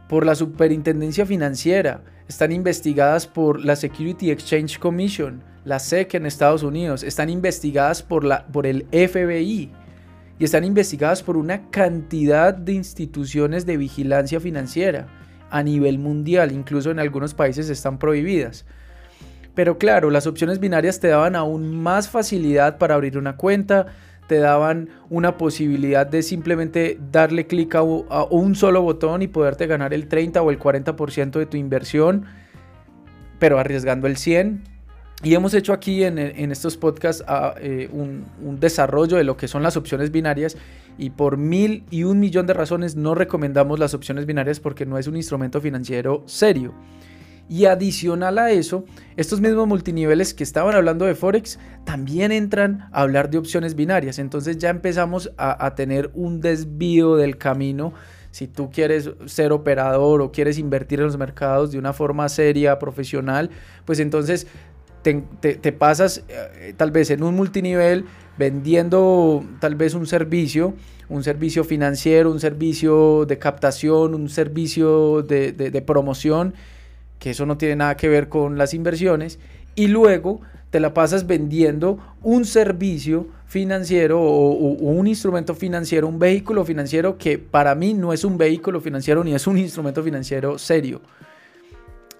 por 0.09 0.27
la 0.27 0.35
Superintendencia 0.35 1.25
Financiera. 1.25 2.03
Están 2.29 2.53
investigadas 2.53 3.27
por 3.27 3.65
la 3.65 3.77
Security 3.77 4.31
Exchange 4.31 4.79
Commission, 4.79 5.43
la 5.64 5.78
SEC 5.78 6.14
en 6.14 6.26
Estados 6.26 6.62
Unidos. 6.62 7.02
Están 7.02 7.31
investigadas 7.31 8.02
por, 8.02 8.25
la, 8.25 8.47
por 8.47 8.66
el 8.66 8.87
FBI. 8.90 9.71
Y 10.38 10.45
están 10.45 10.64
investigadas 10.64 11.23
por 11.23 11.37
una 11.37 11.71
cantidad 11.71 12.54
de 12.54 12.73
instituciones 12.73 13.64
de 13.66 13.76
vigilancia 13.76 14.40
financiera 14.40 15.07
a 15.50 15.62
nivel 15.62 15.99
mundial. 15.99 16.52
Incluso 16.52 16.90
en 16.90 16.99
algunos 16.99 17.35
países 17.35 17.69
están 17.69 17.99
prohibidas. 17.99 18.64
Pero 19.54 19.78
claro, 19.78 20.11
las 20.11 20.26
opciones 20.26 20.59
binarias 20.59 21.00
te 21.00 21.09
daban 21.09 21.37
aún 21.37 21.75
más 21.83 22.09
facilidad 22.09 22.78
para 22.78 22.95
abrir 22.95 23.19
una 23.19 23.37
cuenta, 23.37 23.87
te 24.26 24.38
daban 24.38 24.88
una 25.11 25.37
posibilidad 25.37 26.07
de 26.07 26.23
simplemente 26.23 26.99
darle 27.12 27.47
clic 27.47 27.75
a, 27.75 27.83
un 27.83 28.54
solo 28.54 28.81
botón 28.81 29.21
y 29.21 29.28
poderte 29.28 29.66
ganar 29.66 29.92
el 29.92 30.09
30 30.09 30.40
o 30.40 30.50
el 30.50 30.59
40% 30.59 31.33
de 31.33 31.47
tu 31.47 31.59
inversión, 31.59 32.25
pero 33.38 33.59
arriesgando 33.59 34.07
el 34.07 34.16
100. 34.16 34.72
Y 35.23 35.35
hemos 35.35 35.55
hecho 35.55 35.73
aquí 35.73 36.02
en, 36.02 36.19
estos 36.19 36.76
podcasts 36.76 37.23
ah, 37.29 37.55
eh, 37.61 37.88
un, 37.93 38.25
un, 38.43 38.59
desarrollo 38.59 39.17
de 39.17 39.25
lo 39.25 39.37
que 39.37 39.47
son 39.47 39.62
las 39.62 39.76
opciones 39.76 40.11
binarias 40.11 40.57
y 40.99 41.11
por 41.11 41.37
mil 41.37 41.85
y 41.91 42.02
un 42.02 42.19
millón 42.19 42.47
de 42.47 42.55
razones 42.55 42.97
no 42.97 43.14
recomendamos 43.14 43.79
las 43.79 43.95
opciones 43.95 44.26
binarias 44.26 44.59
porque 44.59 44.85
no 44.85 44.99
es 44.99 45.07
un 45.07 45.17
instrumento 45.17 45.61
financiero 45.61 46.25
serio. 46.26 46.75
Y 47.49 47.67
adicional 47.67 48.38
a 48.38 48.50
eso, 48.50 48.85
estos 49.17 49.41
mismos 49.41 49.67
multiniveles 49.67 50.33
que 50.33 50.43
estaban 50.43 50.75
hablando 50.75 51.05
de 51.05 51.14
Forex 51.14 51.59
también 51.85 52.33
entran 52.33 52.88
a 52.93 53.02
hablar 53.02 53.29
de 53.31 53.38
opciones 53.38 53.75
binarias. 53.75 54.19
Entonces 54.19 54.57
ya 54.59 54.71
empezamos 54.71 55.31
a, 55.37 55.75
tener 55.75 56.11
un 56.14 56.41
desvío 56.41 57.17
del 57.17 57.37
camino. 57.37 57.93
Si 58.31 58.47
tú 58.49 58.71
quieres 58.71 59.11
ser 59.26 59.52
operador 59.52 60.23
o 60.23 60.33
quieres 60.33 60.57
invertir 60.57 61.00
en 61.00 61.07
los 61.07 61.19
mercados 61.19 61.73
de 61.73 61.79
una 61.79 61.93
forma 61.93 62.29
seria, 62.31 62.79
profesional, 62.79 63.50
pues 63.85 63.99
entonces 64.00 64.47
te, 65.02 65.73
pasas 65.73 66.25
eh, 66.28 66.75
tal 66.76 66.90
vez 66.90 67.11
en 67.11 67.23
un 67.23 67.35
multinivel 67.35 68.04
vendiendo 68.38 69.44
tal 69.61 69.75
vez 69.75 69.94
un 69.94 70.06
servicio, 70.06 70.75
un 71.09 71.23
servicio 71.23 71.64
financiero, 71.64 72.30
un 72.30 72.40
servicio 72.40 73.26
de 73.26 73.38
captación, 73.38 74.14
un 74.14 74.28
servicio 74.28 75.23
de 75.23 75.85
promoción 75.87 76.54
que 77.23 77.30
eso 77.30 77.47
no 77.47 77.56
tiene 77.56 77.76
nada 77.76 77.97
que 77.97 78.09
ver 78.09 78.28
con 78.28 78.59
las 78.59 78.75
inversiones, 78.75 79.38
y 79.76 79.87
luego 79.87 80.40
te 80.71 80.80
la 80.80 80.92
pasas 80.92 81.25
vendiendo 81.25 81.99
un 82.21 82.44
servicio 82.44 83.28
financiero 83.47 84.21
o, 84.21 84.73
un 84.73 85.06
instrumento 85.06 85.54
financiero, 85.54 86.09
un 86.09 86.18
vehículo 86.18 86.64
financiero 86.64 87.16
que 87.16 87.38
para 87.38 87.76
mí 87.76 87.94
no 87.94 88.12
es 88.12 88.25
un 88.25 88.38
vehículo 88.38 88.80
financiero 88.80 89.23
ni 89.23 89.37
es 89.37 89.47
un 89.47 89.56
instrumento 89.56 90.02
financiero 90.02 90.59
serio. 90.59 91.00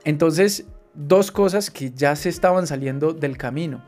Entonces, 0.05 0.67
dos 0.95 1.31
cosas 1.31 1.71
que 1.71 1.91
ya 1.91 2.17
se 2.17 2.29
estaban 2.29 2.67
saliendo 2.67 3.13
del 3.13 3.37
camino. 3.37 3.83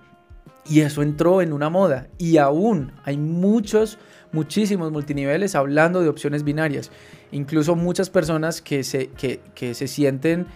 Y 0.66 0.80
eso 0.80 1.02
entró 1.02 1.42
en 1.42 1.52
una 1.52 1.68
moda. 1.68 2.08
Y 2.18 2.38
aún 2.38 2.92
hay 3.04 3.18
muchos, 3.18 3.98
muchísimos 4.32 4.90
multiniveles 4.90 5.54
hablando 5.54 6.00
de 6.00 6.08
opciones 6.08 6.42
binarias. 6.42 6.90
Incluso 7.32 7.76
muchas 7.76 8.08
personas 8.08 8.62
que 8.62 8.82
se, 8.82 9.08
que, 9.08 9.74
se 9.74 9.88
sienten 9.88 10.46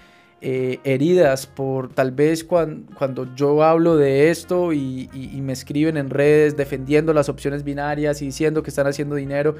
eh, 0.40 0.78
heridas 0.85 1.47
por 1.47 1.93
tal 1.93 2.12
vez 2.12 2.45
cuando, 2.45 3.35
yo 3.35 3.62
hablo 3.62 3.97
de 3.97 4.31
esto 4.31 4.73
y, 4.73 5.11
me 5.43 5.52
escriben 5.52 5.97
en 5.97 6.09
redes 6.09 6.57
defendiendo 6.57 7.12
las 7.12 7.28
opciones 7.28 7.64
binarias 7.64 8.23
y 8.23 8.26
diciendo 8.26 8.62
que 8.62 8.71
están 8.71 8.87
haciendo 8.87 9.14
dinero. 9.14 9.57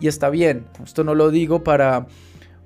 Y 0.00 0.08
está 0.08 0.30
bien, 0.30 0.66
esto 0.84 1.04
no 1.04 1.14
lo 1.14 1.30
digo 1.30 1.62
para 1.62 2.06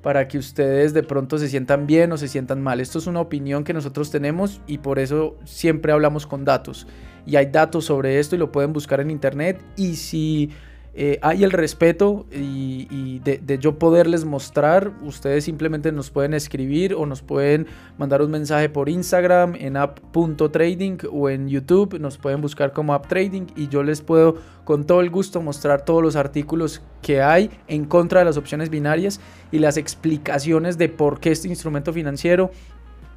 para 0.02 0.28
que 0.28 0.38
ustedes 0.38 0.94
de 0.94 1.02
pronto 1.02 1.38
se 1.38 1.48
sientan 1.48 1.86
bien 1.86 2.12
o 2.12 2.16
se 2.16 2.28
sientan 2.28 2.62
mal. 2.62 2.80
Esto 2.80 2.98
es 2.98 3.06
una 3.06 3.20
opinión 3.20 3.64
que 3.64 3.74
nosotros 3.74 4.10
tenemos 4.10 4.60
y 4.66 4.78
por 4.78 4.98
eso 4.98 5.36
siempre 5.44 5.92
hablamos 5.92 6.26
con 6.26 6.44
datos. 6.44 6.86
Y 7.26 7.36
hay 7.36 7.46
datos 7.46 7.84
sobre 7.84 8.18
esto 8.18 8.34
y 8.34 8.38
lo 8.38 8.50
pueden 8.50 8.72
buscar 8.72 9.00
en 9.00 9.10
internet. 9.10 9.62
Y 9.76 9.96
si 9.96 10.50
eh, 10.92 11.20
hay 11.22 11.44
el 11.44 11.52
respeto 11.52 12.26
y, 12.32 13.20
de, 13.20 13.58
yo 13.60 13.78
poderles 13.78 14.24
mostrar, 14.24 14.92
ustedes 15.02 15.44
simplemente 15.44 15.92
nos 15.92 16.10
pueden 16.10 16.34
escribir 16.34 16.94
o 16.94 17.06
nos 17.06 17.22
pueden 17.22 17.68
mandar 17.96 18.22
un 18.22 18.30
mensaje 18.32 18.68
por 18.68 18.88
Instagram 18.88 19.54
en 19.54 19.76
app.trading 19.76 20.98
o 21.12 21.28
en 21.28 21.48
YouTube, 21.48 22.00
nos 22.00 22.18
pueden 22.18 22.40
buscar 22.40 22.72
como 22.72 22.92
app 22.92 23.06
trading 23.06 23.46
y 23.54 23.68
yo 23.68 23.84
les 23.84 24.00
puedo 24.00 24.38
con 24.64 24.84
todo 24.84 25.00
el 25.00 25.10
gusto 25.10 25.40
mostrar 25.40 25.84
todos 25.84 26.02
los 26.02 26.16
artículos 26.16 26.82
que 27.02 27.22
hay 27.22 27.50
en 27.68 27.84
contra 27.84 28.20
de 28.20 28.24
las 28.24 28.36
opciones 28.36 28.68
binarias 28.68 29.20
y 29.52 29.60
las 29.60 29.76
explicaciones 29.76 30.76
de 30.76 30.88
por 30.88 31.20
qué 31.20 31.30
este 31.30 31.46
instrumento 31.46 31.92
financiero 31.92 32.50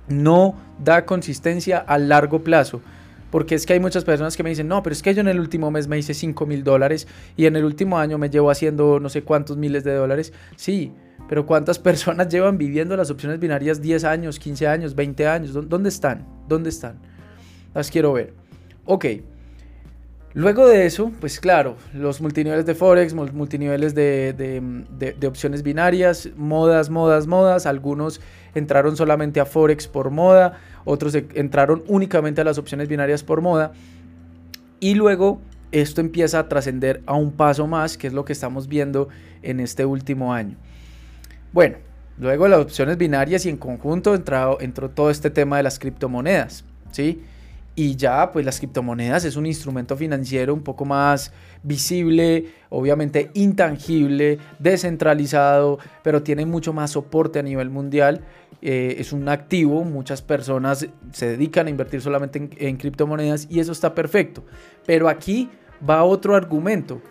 no 0.07 0.55
da 0.83 1.05
consistencia 1.05 1.79
a 1.79 1.97
largo 1.97 2.43
plazo. 2.43 2.81
Porque 3.33 3.55
es 3.55 3.65
que 3.65 3.73
hay 3.73 3.79
muchas 3.79 4.03
personas 4.03 4.37
que 4.37 4.43
me 4.43 4.51
dicen, 4.51 4.67
no, 4.67 4.83
pero 4.83 4.93
es 4.93 5.01
que 5.01 5.11
yo 5.15 5.21
en 5.21 5.27
el 5.27 5.39
último 5.39 5.71
mes 5.71 5.87
me 5.87 5.97
hice 5.97 6.13
5 6.13 6.45
mil 6.45 6.63
dólares 6.63 7.07
y 7.35 7.47
en 7.47 7.55
el 7.55 7.65
último 7.65 7.97
año 7.97 8.19
me 8.19 8.29
llevo 8.29 8.51
haciendo 8.51 8.99
no 8.99 9.09
sé 9.09 9.23
cuántos 9.23 9.57
miles 9.57 9.83
de 9.83 9.95
dólares. 9.95 10.31
Sí, 10.55 10.91
pero 11.27 11.47
¿cuántas 11.47 11.79
personas 11.89 12.29
llevan 12.29 12.59
viviendo 12.59 12.95
las 12.95 13.09
opciones 13.09 13.39
binarias 13.39 13.81
10 13.81 14.03
años, 14.03 14.37
15 14.37 14.67
años, 14.67 14.93
20 14.93 15.25
años? 15.25 15.67
¿Dónde 15.67 15.89
están? 15.89 16.27
¿Dónde 16.47 16.69
están? 16.69 16.99
Las 17.73 17.89
quiero 17.89 18.13
ver. 18.13 18.35
Ok. 18.85 19.05
Luego 20.35 20.67
de 20.67 20.87
eso, 20.87 21.11
pues 21.19 21.39
claro, 21.39 21.77
los 21.93 22.19
multiniveles 22.19 22.65
de 22.65 22.73
Forex, 22.73 23.13
multiniveles 23.13 23.93
de, 23.93 24.33
de, 24.33 25.13
de, 25.13 25.27
opciones 25.27 25.61
binarias, 25.61 26.29
modas, 26.35 26.89
modas, 26.89 27.27
modas. 27.27 27.67
Algunos 27.67 28.19
entraron 28.55 28.97
solamente 28.97 29.39
a 29.39 29.45
Forex 29.45 29.87
por 29.87 30.09
moda, 30.09 30.59
otros 30.85 31.13
entraron 31.13 31.83
únicamente 31.87 32.41
a 32.41 32.43
las 32.43 32.57
opciones 32.57 32.87
binarias 32.87 33.23
por 33.23 33.41
moda. 33.41 33.73
Y 34.79 34.95
luego 34.95 35.39
esto 35.71 36.01
empieza 36.01 36.39
a 36.39 36.49
trascender 36.49 37.03
a 37.05 37.13
un 37.13 37.31
paso 37.31 37.67
más, 37.67 37.95
que 37.95 38.07
es 38.07 38.13
lo 38.13 38.25
que 38.25 38.33
estamos 38.33 38.67
viendo 38.67 39.09
en 39.43 39.59
este 39.59 39.85
último 39.85 40.33
año. 40.33 40.57
Bueno, 41.51 41.77
luego 42.17 42.47
las 42.47 42.59
opciones 42.59 42.97
binarias 42.97 43.45
y 43.45 43.49
en 43.49 43.57
conjunto 43.57 44.15
entró, 44.15 44.59
entró 44.61 44.89
todo 44.89 45.11
este 45.11 45.29
tema 45.29 45.57
de 45.57 45.63
las 45.63 45.77
criptomonedas, 45.77 46.65
¿sí? 46.91 47.21
Y 47.75 47.95
ya, 47.95 48.31
pues 48.31 48.45
las 48.45 48.59
criptomonedas 48.59 49.25
es 49.25 49.35
un 49.35 49.47
instrumento 49.47 49.97
financiero 49.97 50.53
un 50.53 50.61
poco 50.61 50.85
más 50.85 51.33
visible, 51.63 52.53
obviamente 52.69 53.31
intangible, 53.33 54.37
descentralizado, 54.59 55.79
pero 56.03 56.21
tiene 56.21 56.45
mucho 56.45 56.71
más 56.71 56.91
soporte 56.91 57.39
a 57.39 57.41
nivel 57.43 57.71
mundial 57.71 58.23
eh, 58.65 58.95
es 58.99 59.11
un 59.11 59.27
activo, 59.27 59.83
muchas 59.83 60.21
personas 60.21 60.87
se 61.11 61.25
dedican 61.27 61.67
a 61.67 61.69
invertir 61.69 61.99
solamente 61.99 62.49
en, 62.55 62.77
criptomonedas 62.77 63.45
y 63.49 63.59
eso 63.59 63.73
está 63.73 63.93
perfecto. 63.93 64.45
Pero 64.85 65.09
aquí 65.09 65.49
va 65.87 66.05
otro 66.05 66.33
argumento 66.33 67.01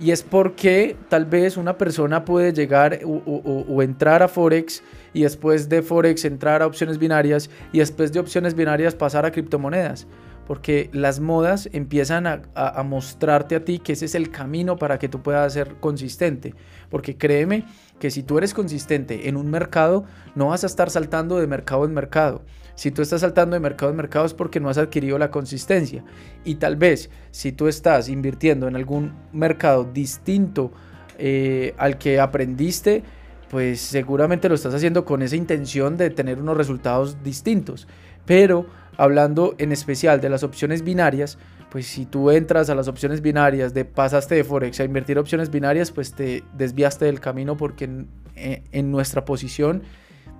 y 0.00 0.10
es 0.10 0.22
porque 0.22 0.96
tal 1.08 1.24
vez 1.24 1.56
una 1.56 1.78
persona 1.78 2.24
puede 2.24 2.52
llegar 2.52 3.00
o, 3.04 3.82
entrar 3.82 4.22
a 4.22 4.28
Forex 4.28 4.82
y 5.12 5.22
después 5.22 5.68
de 5.68 5.82
Forex 5.82 6.24
entrar 6.24 6.62
a 6.62 6.66
opciones 6.66 6.98
binarias 6.98 7.48
y 7.72 7.78
después 7.78 8.12
de 8.12 8.18
opciones 8.20 8.54
binarias 8.54 8.94
pasar 8.94 9.24
a 9.24 9.32
criptomonedas. 9.32 10.06
Porque 10.46 10.90
las 10.92 11.20
modas 11.20 11.70
empiezan 11.72 12.26
a, 12.26 12.42
a 12.54 12.82
mostrarte 12.82 13.54
a 13.54 13.64
ti 13.64 13.78
que 13.78 13.94
ese 13.94 14.04
es 14.04 14.14
el 14.14 14.30
camino 14.30 14.76
para 14.76 14.98
que 14.98 15.08
tú 15.08 15.22
puedas 15.22 15.54
ser 15.54 15.76
consistente. 15.76 16.54
Porque 16.90 17.16
créeme 17.16 17.64
que 17.98 18.10
si 18.10 18.22
tú 18.22 18.36
eres 18.36 18.52
consistente 18.52 19.28
en 19.28 19.38
un 19.38 19.50
mercado, 19.50 20.04
no 20.34 20.48
vas 20.48 20.64
a 20.64 20.66
estar 20.66 20.90
saltando 20.90 21.38
de 21.38 21.46
mercado 21.46 21.86
en 21.86 21.94
mercado. 21.94 22.42
Si 22.74 22.90
tú 22.90 23.02
estás 23.02 23.20
saltando 23.20 23.54
de 23.54 23.60
mercado 23.60 23.90
en 23.90 23.96
mercado 23.96 24.26
es 24.26 24.34
porque 24.34 24.60
no 24.60 24.68
has 24.68 24.78
adquirido 24.78 25.18
la 25.18 25.30
consistencia. 25.30 26.04
Y 26.44 26.56
tal 26.56 26.76
vez 26.76 27.10
si 27.30 27.52
tú 27.52 27.68
estás 27.68 28.08
invirtiendo 28.08 28.66
en 28.66 28.76
algún 28.76 29.12
mercado 29.32 29.84
distinto 29.84 30.72
eh, 31.18 31.74
al 31.78 31.98
que 31.98 32.18
aprendiste, 32.18 33.04
pues 33.50 33.80
seguramente 33.80 34.48
lo 34.48 34.56
estás 34.56 34.74
haciendo 34.74 35.04
con 35.04 35.22
esa 35.22 35.36
intención 35.36 35.96
de 35.96 36.10
tener 36.10 36.40
unos 36.40 36.56
resultados 36.56 37.22
distintos. 37.22 37.86
Pero 38.26 38.66
hablando 38.96 39.54
en 39.58 39.70
especial 39.70 40.20
de 40.20 40.30
las 40.30 40.42
opciones 40.42 40.82
binarias, 40.82 41.38
pues 41.70 41.86
si 41.86 42.06
tú 42.06 42.30
entras 42.30 42.70
a 42.70 42.74
las 42.74 42.88
opciones 42.88 43.20
binarias, 43.20 43.74
de 43.74 43.84
pasaste 43.84 44.34
de 44.36 44.44
Forex 44.44 44.80
a 44.80 44.84
invertir 44.84 45.18
opciones 45.18 45.50
binarias, 45.50 45.90
pues 45.90 46.12
te 46.12 46.44
desviaste 46.56 47.04
del 47.04 47.20
camino 47.20 47.56
porque 47.56 47.88
eh, 48.36 48.62
en 48.72 48.90
nuestra 48.90 49.24
posición 49.24 49.82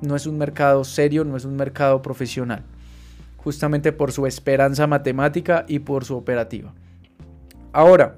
no 0.00 0.16
es 0.16 0.26
un 0.26 0.38
mercado 0.38 0.84
serio, 0.84 1.24
no 1.24 1.36
es 1.36 1.44
un 1.44 1.56
mercado 1.56 2.02
profesional, 2.02 2.62
justamente 3.36 3.92
por 3.92 4.12
su 4.12 4.26
esperanza 4.26 4.86
matemática 4.86 5.64
y 5.68 5.80
por 5.80 6.04
su 6.04 6.16
operativa. 6.16 6.72
Ahora, 7.72 8.16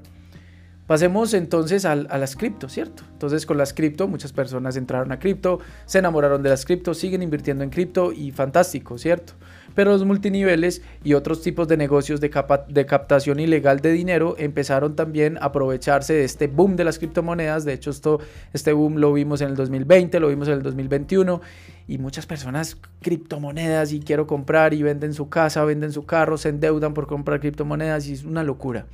Pasemos 0.86 1.34
entonces 1.34 1.84
a, 1.84 1.96
las 1.96 2.36
cripto, 2.36 2.68
¿cierto? 2.68 3.02
Entonces 3.12 3.44
con 3.44 3.58
las 3.58 3.74
cripto, 3.74 4.06
muchas 4.06 4.32
personas 4.32 4.76
entraron 4.76 5.10
a 5.10 5.18
cripto, 5.18 5.58
se 5.84 5.98
enamoraron 5.98 6.44
de 6.44 6.50
las 6.50 6.64
cripto, 6.64 6.94
siguen 6.94 7.22
invirtiendo 7.22 7.64
en 7.64 7.70
cripto 7.70 8.12
y 8.12 8.30
fantástico, 8.30 8.96
¿cierto? 8.96 9.32
Pero 9.74 9.90
los 9.90 10.04
multiniveles 10.04 10.82
y 11.02 11.14
otros 11.14 11.42
tipos 11.42 11.66
de 11.66 11.76
negocios 11.76 12.20
de, 12.20 12.30
de 12.68 12.86
captación 12.86 13.40
ilegal 13.40 13.80
de 13.80 13.90
dinero 13.90 14.36
empezaron 14.38 14.94
también 14.94 15.38
a 15.38 15.46
aprovecharse 15.46 16.12
de 16.12 16.24
este 16.24 16.46
boom 16.46 16.76
de 16.76 16.84
las 16.84 16.98
criptomonedas. 16.98 17.64
De 17.64 17.72
hecho, 17.72 17.90
esto, 17.90 18.20
este 18.52 18.72
boom 18.72 18.98
lo 18.98 19.12
vimos 19.12 19.40
en 19.40 19.48
el 19.48 19.56
2020, 19.56 20.20
lo 20.20 20.28
vimos 20.28 20.46
en 20.46 20.54
el 20.54 20.62
2021 20.62 21.40
y 21.88 21.98
muchas 21.98 22.26
personas 22.26 22.78
criptomonedas 23.02 23.92
y 23.92 23.98
quiero 23.98 24.28
comprar 24.28 24.72
y 24.72 24.84
venden 24.84 25.14
su 25.14 25.28
casa, 25.28 25.64
venden 25.64 25.90
su 25.90 26.06
carro, 26.06 26.38
se 26.38 26.50
endeudan 26.50 26.94
por 26.94 27.08
comprar 27.08 27.40
criptomonedas 27.40 28.06
y 28.06 28.12
es 28.12 28.22
una 28.22 28.44
locura. 28.44 28.86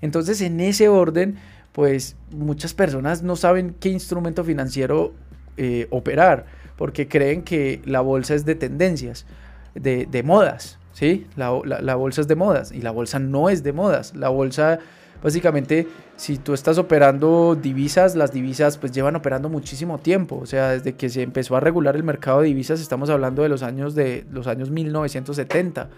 Entonces, 0.00 0.40
en 0.40 0.60
ese 0.60 0.88
orden, 0.88 1.36
pues 1.72 2.16
muchas 2.30 2.74
personas 2.74 3.22
no 3.22 3.36
saben 3.36 3.74
qué 3.78 3.90
instrumento 3.90 4.44
financiero 4.44 5.12
eh, 5.58 5.86
operar, 5.90 6.46
porque 6.76 7.08
creen 7.08 7.42
que 7.42 7.82
la 7.84 8.00
bolsa 8.00 8.34
es 8.34 8.44
de 8.44 8.54
tendencias, 8.54 9.26
de, 9.74 10.22
modas, 10.24 10.78
¿sí? 10.92 11.26
La, 11.36 11.50
bolsa 11.94 12.22
es 12.22 12.28
de 12.28 12.34
modas 12.34 12.72
y 12.72 12.80
la 12.80 12.92
bolsa 12.92 13.18
no 13.18 13.50
es 13.50 13.62
de 13.62 13.74
modas. 13.74 14.14
La 14.14 14.30
bolsa, 14.30 14.78
básicamente, 15.22 15.86
si 16.16 16.38
tú 16.38 16.54
estás 16.54 16.78
operando 16.78 17.54
divisas, 17.60 18.16
las 18.16 18.32
divisas 18.32 18.78
pues 18.78 18.92
llevan 18.92 19.16
operando 19.16 19.50
muchísimo 19.50 19.98
tiempo, 19.98 20.36
o 20.36 20.46
sea, 20.46 20.70
desde 20.70 20.94
que 20.94 21.10
se 21.10 21.20
empezó 21.20 21.56
a 21.56 21.60
regular 21.60 21.94
el 21.94 22.04
mercado 22.04 22.40
de 22.40 22.48
divisas, 22.48 22.80
estamos 22.80 23.10
hablando 23.10 23.42
de 23.42 23.50
los 23.50 23.62
años 23.62 23.94
de 23.94 24.24
los 24.30 24.46
años 24.46 24.70
1970. 24.70 25.90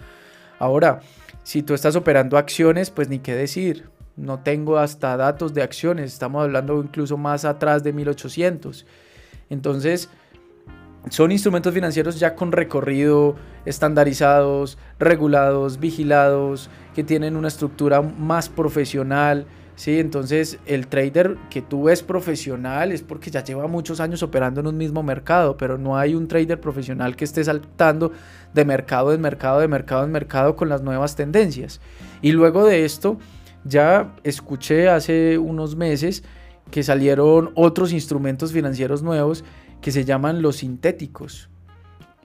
Ahora, 0.59 1.01
si 1.43 1.63
tú 1.63 1.75
estás 1.75 1.97
operando 1.97 2.37
acciones, 2.37 2.91
pues 2.91 3.09
ni 3.09 3.19
qué 3.21 3.35
decir. 3.35 3.89
No 4.17 4.41
tengo 4.41 4.79
hasta 4.79 5.17
datos 5.17 5.55
de 5.55 5.63
acciones. 5.63 6.13
Estamos 6.13 6.43
hablando 6.43 6.81
incluso 6.83 7.17
más 7.17 7.45
atrás 7.45 7.85
de 7.85 7.93
1800. 7.93 8.85
Entonces, 9.49 10.11
son 11.11 11.33
instrumentos 11.33 11.73
financieros 11.73 12.19
ya 12.19 12.35
con 12.35 12.53
recorrido, 12.53 13.37
estandarizados, 13.65 14.77
regulados, 14.99 15.79
vigilados, 15.79 16.69
que 16.95 17.05
tienen 17.05 17.37
una 17.37 17.49
estructura 17.49 18.03
más 18.03 18.49
profesional. 18.49 19.47
¿Sí? 19.79 20.01
Entonces, 20.01 20.59
el 20.67 20.89
trader 20.89 21.39
que 21.49 21.63
tú 21.63 21.85
ves 21.85 22.03
profesional 22.03 22.91
es 22.91 23.03
porque 23.03 23.31
ya 23.31 23.45
lleva 23.45 23.69
muchos 23.69 24.01
años 24.01 24.25
operando 24.25 24.61
en 24.61 24.67
un 24.67 24.77
mismo 24.77 25.05
mercado, 25.05 25.57
pero 25.57 25.79
no 25.79 25.97
hay 25.97 26.17
un 26.17 26.27
trader 26.27 26.61
profesional 26.61 27.15
que 27.15 27.25
esté 27.25 27.45
saltando 27.45 28.11
de 28.53 28.65
mercado 28.65 29.15
en 29.15 29.21
mercado, 29.21 29.61
de 29.61 29.69
mercado 29.69 30.05
en 30.05 30.11
mercado 30.11 30.57
con 30.57 30.69
las 30.69 30.83
nuevas 30.83 31.15
tendencias. 31.15 31.81
Y 32.21 32.33
luego 32.33 32.67
de 32.67 32.85
esto, 32.85 33.19
ya 33.65 34.17
escuché 34.25 34.89
hace 34.89 35.39
unos 35.39 35.77
meses 35.77 36.25
que 36.73 36.83
salieron 36.83 37.53
otros 37.55 37.93
instrumentos 37.93 38.53
financieros 38.53 39.03
nuevos 39.05 39.45
que 39.81 39.93
se 39.93 40.05
llaman 40.05 40.43
los 40.43 40.57
sintéticos. 40.57 41.51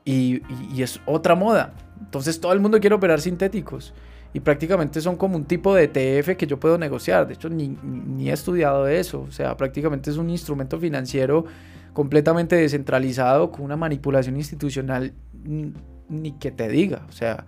Y, 0.06 0.42
es 0.82 1.00
otra 1.06 1.36
moda. 1.36 1.76
Entonces 2.02 2.42
todo 2.42 2.52
el 2.52 2.60
mundo 2.60 2.80
quiere 2.80 2.96
operar 2.96 3.22
sintéticos. 3.22 3.94
Y 4.34 4.40
prácticamente 4.40 5.00
son 5.00 5.16
como 5.16 5.36
un 5.36 5.46
tipo 5.46 5.76
de 5.76 5.84
ETF 5.84 6.36
que 6.36 6.48
yo 6.48 6.60
puedo 6.60 6.78
negociar. 6.78 7.28
De 7.28 7.36
hecho, 7.36 7.50
ni, 7.50 7.78
ni 7.84 8.30
he 8.30 8.34
estudiado 8.34 8.88
eso. 8.88 9.22
O 9.22 9.32
sea, 9.32 9.56
prácticamente 9.56 10.10
es 10.10 10.18
un 10.18 10.30
instrumento 10.30 10.80
financiero 10.80 11.46
completamente 11.94 12.56
descentralizado, 12.56 13.52
con 13.52 13.62
una 13.62 13.78
manipulación 13.78 14.36
institucional 14.36 15.14
ni 16.10 16.32
que 16.34 16.52
te 16.52 16.68
diga. 16.68 17.06
O 17.10 17.12
sea, 17.12 17.46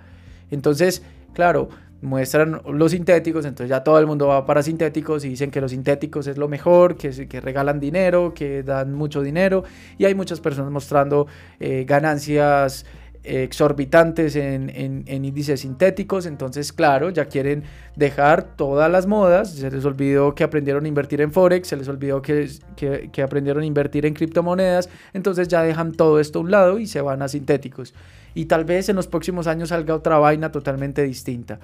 entonces, 0.52 1.02
claro, 1.34 1.70
muestran 2.02 2.62
los 2.72 2.92
sintéticos, 2.92 3.46
entonces 3.46 3.70
ya 3.70 3.84
todo 3.84 4.00
el 4.00 4.06
mundo 4.06 4.28
va 4.28 4.46
para 4.46 4.62
sintéticos 4.62 5.26
y 5.26 5.30
dicen 5.30 5.52
que 5.52 5.60
los 5.60 5.72
sintéticos 5.72 6.28
es 6.28 6.38
lo 6.38 6.48
mejor, 6.48 6.96
que, 6.96 7.28
que 7.28 7.42
regalan 7.42 7.80
dinero, 7.80 8.34
que 8.34 8.64
dan 8.64 8.94
mucho 8.94 9.22
dinero 9.22 9.64
y 9.98 10.06
hay 10.06 10.16
muchas 10.16 10.40
personas 10.40 10.72
mostrando 10.72 11.28
eh, 11.60 11.86
ganancias 11.88 12.86
exorbitantes 13.26 14.36
en, 14.36 14.72
en, 14.76 15.26
índices 15.26 15.62
sintéticos, 15.62 16.26
entonces 16.26 16.72
claro, 16.72 17.10
ya 17.10 17.26
quieren 17.26 17.64
dejar 17.96 18.56
todas 18.56 18.92
las 18.92 19.08
modas, 19.08 19.52
se 19.52 19.72
les 19.72 19.84
olvidó 19.86 20.36
que 20.36 20.44
aprendieron 20.44 20.86
a 20.86 20.88
invertir 20.88 21.22
en 21.22 21.32
Forex, 21.32 21.68
se 21.68 21.78
les 21.78 21.88
olvidó 21.88 22.22
que, 22.22 22.50
que, 22.76 23.22
aprendieron 23.24 23.64
a 23.64 23.66
invertir 23.66 24.06
en 24.06 24.14
criptomonedas, 24.14 24.90
entonces 25.14 25.48
ya 25.48 25.64
dejan 25.64 25.94
todo 25.94 26.20
esto 26.20 26.40
a 26.40 26.42
un 26.44 26.52
lado 26.52 26.80
y 26.80 26.88
se 26.88 27.02
van 27.02 27.22
a 27.22 27.28
sintéticos. 27.28 27.94
Y 28.34 28.46
tal 28.46 28.66
vez 28.66 28.90
en 28.90 28.98
los 28.98 29.08
próximos 29.08 29.48
años 29.48 29.70
salga 29.70 29.96
otra 29.96 30.18
vaina 30.18 30.52
totalmente 30.52 31.02
distinta. 31.04 31.60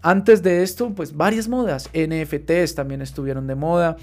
Antes 0.00 0.42
de 0.42 0.62
esto, 0.62 0.90
pues 0.90 1.14
varias 1.14 1.48
modas, 1.48 1.90
NFTs 1.92 2.74
también 2.74 3.02
estuvieron 3.02 3.46
de 3.46 3.54
moda, 3.54 3.96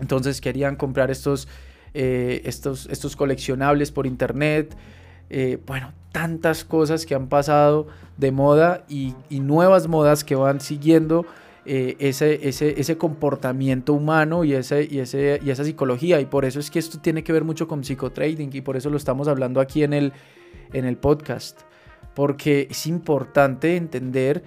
entonces 0.00 0.40
querían 0.40 0.76
comprar 0.76 1.10
estos, 1.10 1.46
eh, 1.92 2.40
estos, 2.44 2.86
estos 2.90 3.14
coleccionables 3.14 3.92
por 3.92 4.06
internet. 4.06 4.74
Eh, 5.30 5.58
bueno, 5.66 5.92
tantas 6.12 6.64
cosas 6.64 7.06
que 7.06 7.14
han 7.14 7.28
pasado 7.28 7.86
de 8.16 8.30
moda 8.30 8.84
y, 8.88 9.14
nuevas 9.30 9.88
modas 9.88 10.22
que 10.22 10.36
van 10.36 10.60
siguiendo 10.60 11.26
eh, 11.66 11.96
ese, 11.98 12.46
ese, 12.48 12.78
ese, 12.78 12.96
comportamiento 12.96 13.94
humano 13.94 14.44
y, 14.44 14.54
ese, 14.54 14.86
y, 14.88 14.98
ese, 15.00 15.40
y 15.44 15.50
esa 15.50 15.64
psicología. 15.64 16.20
Y 16.20 16.26
por 16.26 16.44
eso 16.44 16.60
es 16.60 16.70
que 16.70 16.78
esto 16.78 16.98
tiene 17.00 17.24
que 17.24 17.32
ver 17.32 17.44
mucho 17.44 17.66
con 17.66 17.82
psicotrading 17.82 18.50
y 18.52 18.60
por 18.60 18.76
eso 18.76 18.90
lo 18.90 18.96
estamos 18.96 19.26
hablando 19.26 19.60
aquí 19.60 19.82
en 19.82 19.92
el, 19.92 20.12
en 20.72 20.84
el 20.84 20.96
podcast, 20.96 21.62
porque 22.14 22.68
es 22.70 22.86
importante 22.86 23.76
entender 23.76 24.44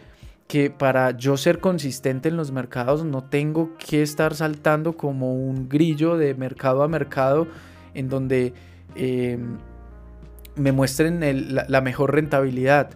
que 0.47 0.69
para 0.69 1.11
yo 1.11 1.35
ser 1.35 1.59
consistente 1.59 2.29
en 2.29 2.37
los 2.37 2.51
mercados 2.51 3.03
no 3.03 3.23
tengo 3.25 3.71
que 3.77 4.01
estar 4.01 4.33
saltando 4.33 4.95
como 4.95 5.35
un 5.35 5.67
grillo 5.67 6.17
de 6.17 6.33
mercado 6.33 6.83
a 6.83 6.87
mercado 6.87 7.47
en 7.93 8.07
donde 8.07 8.53
em, 8.95 9.57
me 10.57 10.71
muestren 10.71 11.21
la, 11.67 11.81
mejor 11.81 12.13
rentabilidad. 12.13 12.89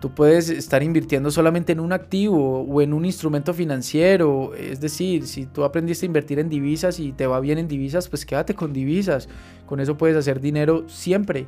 Tú 0.00 0.14
puedes 0.14 0.48
estar 0.48 0.82
invirtiendo 0.82 1.30
solamente 1.30 1.72
en 1.72 1.78
un 1.78 1.92
activo 1.92 2.62
o 2.62 2.82
en 2.82 2.92
un 2.92 3.04
instrumento 3.04 3.54
financiero. 3.54 4.52
Es 4.54 4.80
decir, 4.80 5.26
si 5.26 5.46
tú 5.46 5.62
aprendiste 5.62 6.06
a 6.06 6.08
invertir 6.08 6.38
en 6.40 6.48
divisas 6.48 6.98
y 6.98 7.12
te 7.12 7.26
va 7.26 7.38
bien 7.38 7.58
en 7.58 7.68
divisas, 7.68 8.08
pues 8.08 8.26
quédate 8.26 8.54
con 8.54 8.72
divisas. 8.72 9.28
Con 9.66 9.78
eso 9.78 9.96
puedes 9.96 10.16
hacer 10.16 10.40
dinero 10.40 10.88
siempre. 10.88 11.46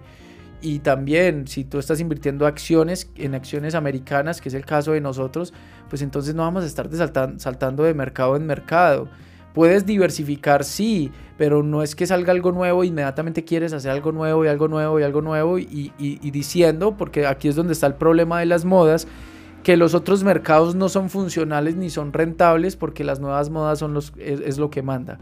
Y 0.61 0.79
también, 0.79 1.47
si 1.47 1.65
tú 1.65 1.79
estás 1.79 2.01
invirtiendo 2.01 2.47
acciones 2.47 3.11
en 3.17 3.35
acciones 3.35 3.75
americanas, 3.75 4.41
que 4.41 4.49
es 4.49 4.55
el 4.55 4.65
caso 4.65 4.93
de 4.93 5.01
nosotros, 5.01 5.53
pues 5.91 6.01
entonces 6.01 6.35
no 6.35 6.43
vamos 6.43 6.65
a 6.65 6.67
estar 6.67 6.89
saltando 7.39 7.83
de 7.83 7.93
mercado 7.93 8.37
en 8.37 8.47
mercado. 8.47 9.09
Puedes 9.55 9.87
diversificar, 9.87 10.65
sí, 10.65 11.11
pero 11.39 11.63
no 11.63 11.83
es 11.83 11.95
que 11.95 12.07
salga 12.07 12.33
algo 12.33 12.53
nuevo, 12.53 12.85
inmediatamente 12.85 13.45
quieres 13.45 13.73
hacer 13.73 13.93
algo 13.93 14.13
nuevo 14.13 14.45
y 14.45 14.49
algo 14.49 14.69
nuevo 14.69 15.01
y 15.01 15.03
algo 15.05 15.23
nuevo 15.23 15.59
y, 15.59 15.93
diciendo, 16.31 16.97
porque 16.99 17.27
aquí 17.27 17.49
es 17.49 17.57
donde 17.57 17.73
está 17.73 17.87
el 17.87 17.95
problema 17.95 18.41
de 18.41 18.47
las 18.47 18.67
modas, 18.67 19.07
que 19.63 19.79
los 19.79 19.95
otros 19.95 20.25
mercados 20.25 20.75
no 20.75 20.91
son 20.91 21.09
funcionales 21.09 21.77
ni 21.77 21.89
son 21.89 22.13
rentables 22.13 22.77
porque 22.77 23.05
las 23.05 23.21
nuevas 23.21 23.49
modas 23.49 23.79
son 23.79 23.95
los, 23.95 24.13
es 24.19 24.59
lo 24.59 24.69
que 24.69 24.83
manda. 24.83 25.19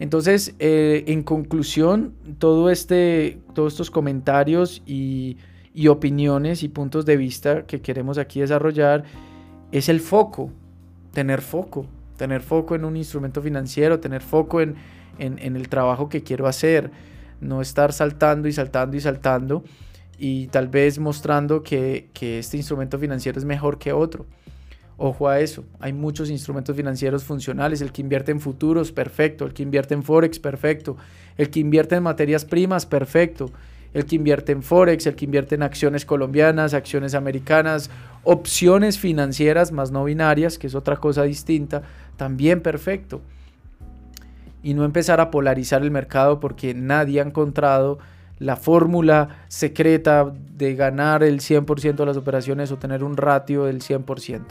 Entonces, 0.00 0.54
eh, 0.60 1.04
en 1.08 1.22
conclusión, 1.22 2.14
todo 2.38 2.70
este, 2.70 3.40
todos 3.54 3.72
estos 3.72 3.90
comentarios 3.90 4.82
y, 4.86 5.36
opiniones 5.88 6.64
y 6.64 6.68
puntos 6.68 7.06
de 7.06 7.16
vista 7.16 7.64
que 7.64 7.80
queremos 7.80 8.18
aquí 8.18 8.40
desarrollar 8.40 9.04
es 9.70 9.88
el 9.88 10.00
foco, 10.00 10.50
tener 11.12 11.40
foco, 11.40 11.86
tener 12.18 12.42
foco 12.42 12.74
en 12.74 12.84
un 12.84 12.98
instrumento 12.98 13.40
financiero, 13.40 14.00
tener 14.00 14.20
foco 14.20 14.60
en, 14.60 14.76
el 15.18 15.68
trabajo 15.70 16.10
que 16.10 16.22
quiero 16.22 16.46
hacer, 16.46 16.90
no 17.40 17.62
estar 17.62 17.94
saltando 17.94 18.46
y 18.46 18.52
saltando 18.52 18.96
y 18.96 19.00
saltando 19.00 19.64
y 20.18 20.48
tal 20.48 20.68
vez 20.68 20.98
mostrando 20.98 21.62
que 21.62 22.10
este 22.20 22.58
instrumento 22.58 22.98
financiero 22.98 23.38
es 23.38 23.46
mejor 23.46 23.78
que 23.78 23.94
otro. 23.94 24.26
Ojo 25.00 25.28
a 25.28 25.38
eso, 25.38 25.64
hay 25.78 25.92
muchos 25.92 26.28
instrumentos 26.28 26.74
financieros 26.74 27.22
funcionales, 27.22 27.80
el 27.80 27.92
que 27.92 28.02
invierte 28.02 28.32
en 28.32 28.40
futuros, 28.40 28.90
perfecto, 28.90 29.46
el 29.46 29.54
que 29.54 29.62
invierte 29.62 29.94
en 29.94 30.02
Forex, 30.02 30.40
perfecto, 30.40 30.96
el 31.36 31.50
que 31.50 31.60
invierte 31.60 31.94
en 31.94 32.02
materias 32.02 32.44
primas, 32.44 32.84
perfecto, 32.84 33.52
el 33.94 34.04
que 34.06 34.16
invierte 34.16 34.52
en 34.52 34.62
Forex, 34.62 35.06
el 35.06 35.14
que 35.14 35.24
invierte 35.24 35.54
en 35.54 35.62
acciones 35.62 36.04
colombianas, 36.04 36.74
acciones 36.74 37.14
americanas, 37.14 37.90
opciones 38.24 38.98
financieras 38.98 39.72
más 39.72 39.90
no 39.90 40.04
binarias, 40.04 40.58
que 40.58 40.66
es 40.66 40.74
otra 40.74 40.96
cosa 40.96 41.22
distinta, 41.22 41.82
también 42.16 42.60
perfecto. 42.60 43.20
Y 44.62 44.74
no 44.74 44.84
empezar 44.84 45.20
a 45.20 45.30
polarizar 45.30 45.82
el 45.82 45.90
mercado 45.90 46.40
porque 46.40 46.74
nadie 46.74 47.20
ha 47.20 47.24
encontrado 47.24 47.98
la 48.38 48.56
fórmula 48.56 49.44
secreta 49.48 50.32
de 50.52 50.74
ganar 50.74 51.22
el 51.22 51.40
100% 51.40 51.96
de 51.96 52.06
las 52.06 52.16
operaciones 52.16 52.70
o 52.70 52.76
tener 52.78 53.02
un 53.02 53.16
ratio 53.16 53.64
del 53.64 53.80
100%. 53.80 54.42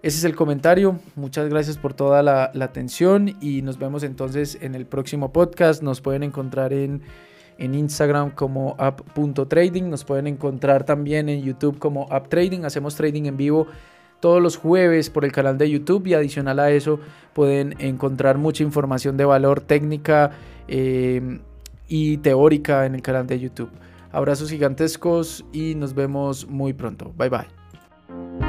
Ese 0.00 0.18
es 0.18 0.24
el 0.24 0.36
comentario. 0.36 1.00
Muchas 1.16 1.48
gracias 1.48 1.76
por 1.76 1.92
toda 1.92 2.22
la, 2.22 2.52
atención 2.60 3.36
y 3.40 3.62
nos 3.62 3.78
vemos 3.78 4.04
entonces 4.04 4.56
en 4.60 4.74
el 4.74 4.86
próximo 4.86 5.32
podcast. 5.32 5.82
Nos 5.82 6.00
pueden 6.00 6.22
encontrar 6.22 6.72
en, 6.72 7.02
en 7.58 7.74
Instagram 7.74 8.30
como 8.30 8.74
app.trading. 8.78 9.90
Nos 9.90 10.04
pueden 10.04 10.26
encontrar 10.26 10.84
también 10.84 11.28
en 11.28 11.42
YouTube 11.42 11.78
como 11.78 12.06
app 12.10 12.28
trading. 12.28 12.64
Hacemos 12.64 12.94
trading 12.94 13.24
en 13.24 13.36
vivo 13.36 13.66
todos 14.20 14.42
los 14.42 14.56
jueves 14.56 15.10
por 15.10 15.24
el 15.24 15.32
canal 15.32 15.58
de 15.58 15.70
YouTube 15.70 16.06
y 16.06 16.14
adicional 16.14 16.58
a 16.58 16.70
eso 16.70 16.98
pueden 17.34 17.74
encontrar 17.78 18.38
mucha 18.38 18.64
información 18.64 19.16
de 19.16 19.24
valor 19.24 19.60
técnica 19.60 20.32
eh, 20.66 21.40
y 21.86 22.18
teórica 22.18 22.86
en 22.86 22.94
el 22.94 23.02
canal 23.02 23.26
de 23.26 23.38
YouTube. 23.38 23.70
Abrazos 24.10 24.50
gigantescos 24.50 25.44
y 25.52 25.74
nos 25.74 25.94
vemos 25.94 26.48
muy 26.48 26.72
pronto. 26.72 27.12
Bye 27.16 27.28
bye. 27.28 28.47